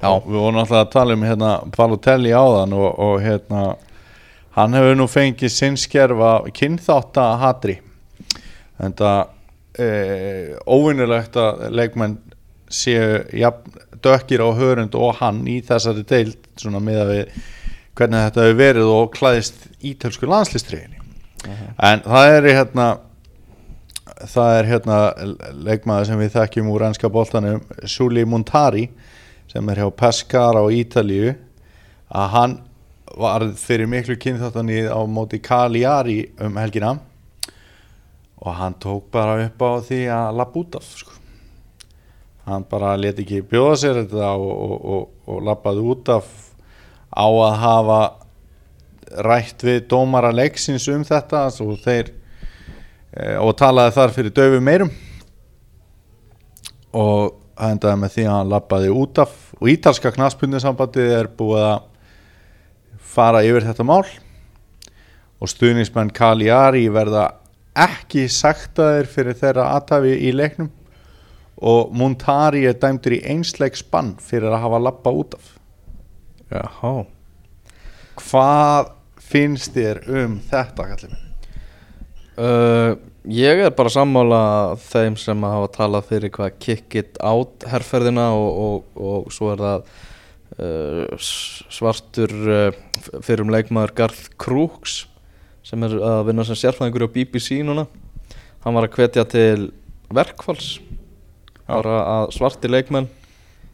[0.00, 0.08] Já.
[0.12, 3.62] Og við vorum alltaf að tala um hérna Balotelli áðan og, og hérna
[4.56, 7.76] hann hefur nú fengið sinnskerfa kynþátt að hatri
[8.80, 9.20] en það
[9.80, 9.88] e,
[10.68, 12.18] óvinnulegt að leikmenn
[12.72, 13.72] séu jafn,
[14.04, 17.38] dökkir á hörund og hann í þessari deild svona miða við
[17.96, 20.28] hvernig þetta hefur verið og klæðist ítölsku
[21.46, 22.86] landslistriðinni en það er hérna
[24.24, 24.98] það er hérna
[25.66, 28.86] leikmaður sem við þekkjum úr ennska boltanum Suli Montari
[29.50, 31.34] sem er hjá Pescara á Ítalíu
[32.08, 32.56] að hann
[33.16, 36.96] var fyrir miklu kynþáttanið á móti Cagliari um helgina
[38.40, 41.12] og hann tók bara upp á því að lappa út af sko.
[42.46, 46.28] hann bara leti ekki bjóða sér þetta og, og, og, og lappaði út af
[47.10, 48.00] á að hafa
[49.26, 52.12] rætt við dómara leiksins um þetta og þeir
[53.40, 54.92] og talaði þar fyrir döfu meirum.
[56.96, 61.66] Og það endaði með því að hann lappaði út af og ítalska knaspundinsambandið er búið
[61.70, 61.86] að
[63.16, 64.04] fara yfir þetta mál.
[65.40, 67.28] Og stuðnismenn Cagliari verða
[67.76, 70.70] ekki saktaðir fyrir þeirra aðtafi í leiknum.
[71.56, 75.52] Og Montari er dæmdur í einsleik spann fyrir að hafa lappa út af.
[76.52, 77.15] Jáhá
[78.20, 78.92] hvað
[79.26, 81.22] finnst þér um þetta kallið minn?
[82.36, 82.98] Uh,
[83.32, 84.40] ég er bara sammála
[84.90, 89.62] þeim sem hafa talað fyrir hvað kick it out herrferðina og, og, og svo er
[89.62, 89.86] það
[90.60, 91.28] uh,
[91.72, 92.68] svartur uh,
[93.24, 95.06] fyrir um leikmaður Garth Crooks
[95.66, 97.86] sem er að vinna sem sérfæðingur á BBC núna
[98.62, 99.70] hann var að hvetja til
[100.14, 100.76] verkfalls
[101.66, 103.08] bara að svarti leikmenn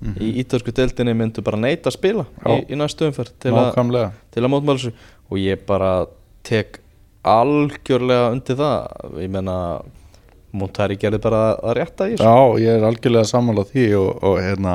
[0.03, 2.55] í ítörsku deildinni myndu bara neita að spila í, Já.
[2.75, 4.13] í næstu umferð til Nákvæmlega.
[4.35, 4.93] til að mótmála þessu.
[5.31, 5.91] Og ég bara
[6.43, 6.81] tek
[7.23, 8.89] algjörlega undir það.
[9.23, 9.57] Ég menna
[10.53, 12.27] Montari gerði bara að rétta í þessu.
[12.27, 14.75] Já, ég er algjörlega sammála því og, og hérna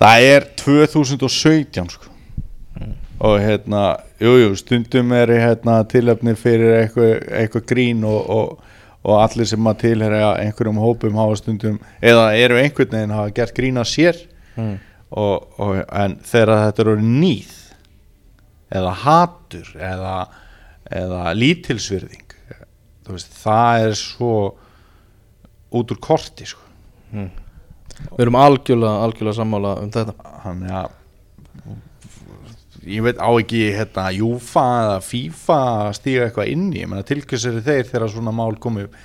[0.00, 2.14] það er 2017 sko.
[3.18, 8.74] Og hérna, jújú, jú, stundum er hérna tilöfni fyrir eitthvað, eitthvað grín og, og,
[9.08, 13.56] og allir sem að tilhera einhverjum hópum hafa stundum, eða eru einhvern veginn hafa gert
[13.56, 14.20] grín að sér
[14.58, 14.74] mm.
[15.10, 17.54] og, og, en þegar þetta eru nýð
[18.78, 20.16] eða hatur eða,
[21.00, 22.28] eða lítilsvirðing
[23.08, 24.32] veist, það er svo
[25.78, 26.64] út úr korti sko.
[27.12, 30.97] Við erum algjörlega, algjörlega sammála um þetta þannig að
[32.88, 37.06] ég veit á ekki hérna Júfa eða FIFA að stíga eitthvað inn í, ég meina
[37.06, 38.98] tilkvæmsir þeir þegar svona mál komi upp?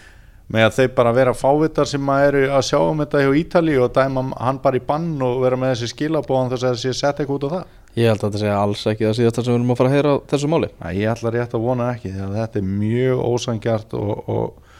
[0.53, 3.77] Með að þeir bara vera fávitar sem að eru að sjá um þetta hjá Ítali
[3.79, 7.23] og dæma hann bara í bann og vera með þessi skilabóðan þess að þessi setja
[7.23, 7.71] eitthvað út á það?
[7.93, 9.95] Ég held að þetta segja alls ekki það síðast sem við erum að fara að
[9.95, 10.69] heyra á þessu máli.
[10.81, 14.75] Æ, ég ætla rétt að vona ekki því að þetta er mjög ósangjart og, og,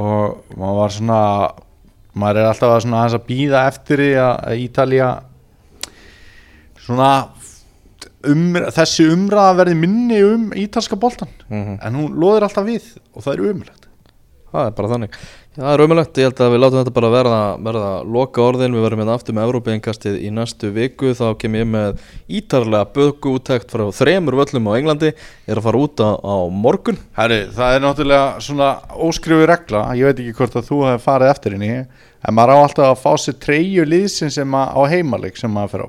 [0.00, 1.20] og maður var svona
[2.14, 5.08] maður er alltaf að að býða eftir því að Ítalía
[6.84, 7.10] svona
[8.30, 8.44] um,
[8.76, 11.78] þessi umræða verði minni um ítalska boltan Mhm.
[11.82, 13.80] en hún loður alltaf við og það er umrætt
[14.54, 15.14] Það er bara þannig.
[15.58, 18.84] Það er umulegt, ég held að við látum þetta bara verða, verða loka orðin, við
[18.84, 21.98] verðum hérna aftur með Európa-inkastið í næstu viku, þá kem ég með
[22.38, 26.06] ítarlega böku úttækt frá þremur völlum á Englandi, ég er að fara út á,
[26.54, 27.00] morgun.
[27.18, 31.32] Herri, það er náttúrulega svona óskrifu regla, ég veit ekki hvort að þú hefur farið
[31.34, 31.72] eftir henni,
[32.22, 35.74] en maður á alltaf að fá sér treyju liðsin sem að, á heimaleik sem maður
[35.74, 35.88] fer á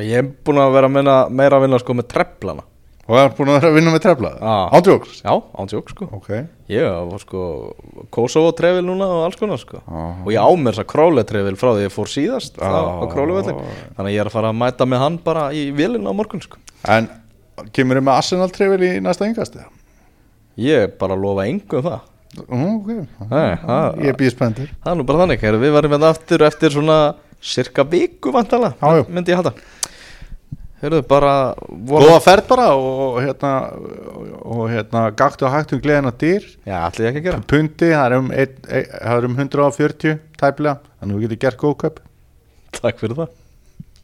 [0.00, 2.62] Ég er búin að vera að vinna, meira að vinna sko með treflana.
[3.10, 4.70] Og er búin að vera að vinna með treflað Ah.
[4.78, 5.16] Ándjóks?
[5.24, 6.06] Já, ántjók sko.
[6.16, 6.28] Ok.
[6.70, 7.40] Ég var sko
[8.14, 9.82] Kosovo trefil núna og alls konar sko.
[9.88, 10.22] Aha.
[10.24, 13.02] Og ég á mér þess að króle trefil frá því ég fór síðast á, á
[13.02, 13.06] Ah.
[13.12, 13.58] królevöllin
[13.98, 16.40] Þannig að ég er að fara að mæta með hann bara í vilin á morgun
[16.40, 16.56] sko.
[16.88, 17.08] En
[17.72, 19.68] kemur þið með Arsenal trefil í næsta yngast eða?
[20.56, 22.00] Ég bara lofa engu um það.
[22.38, 22.88] Ok.
[23.28, 26.70] Nei, það- Ég býð spendur Það er nú bara þannig, við varum hérna aftur eftir
[26.70, 29.04] svona cirka viku vantala Já.
[29.08, 29.54] Myndi ég halda
[30.82, 31.32] Heyrðu, bara.
[31.86, 33.50] Góða ferð bara og hérna
[34.42, 38.16] og hérna gaktu að hægtum gleðina dyr Já, allir ekki að gera Pundi, það er
[38.16, 42.02] um, ein, ein, það er um 140 tæplega, þannig að þú getur gert góð köp
[42.80, 43.41] Takk fyrir það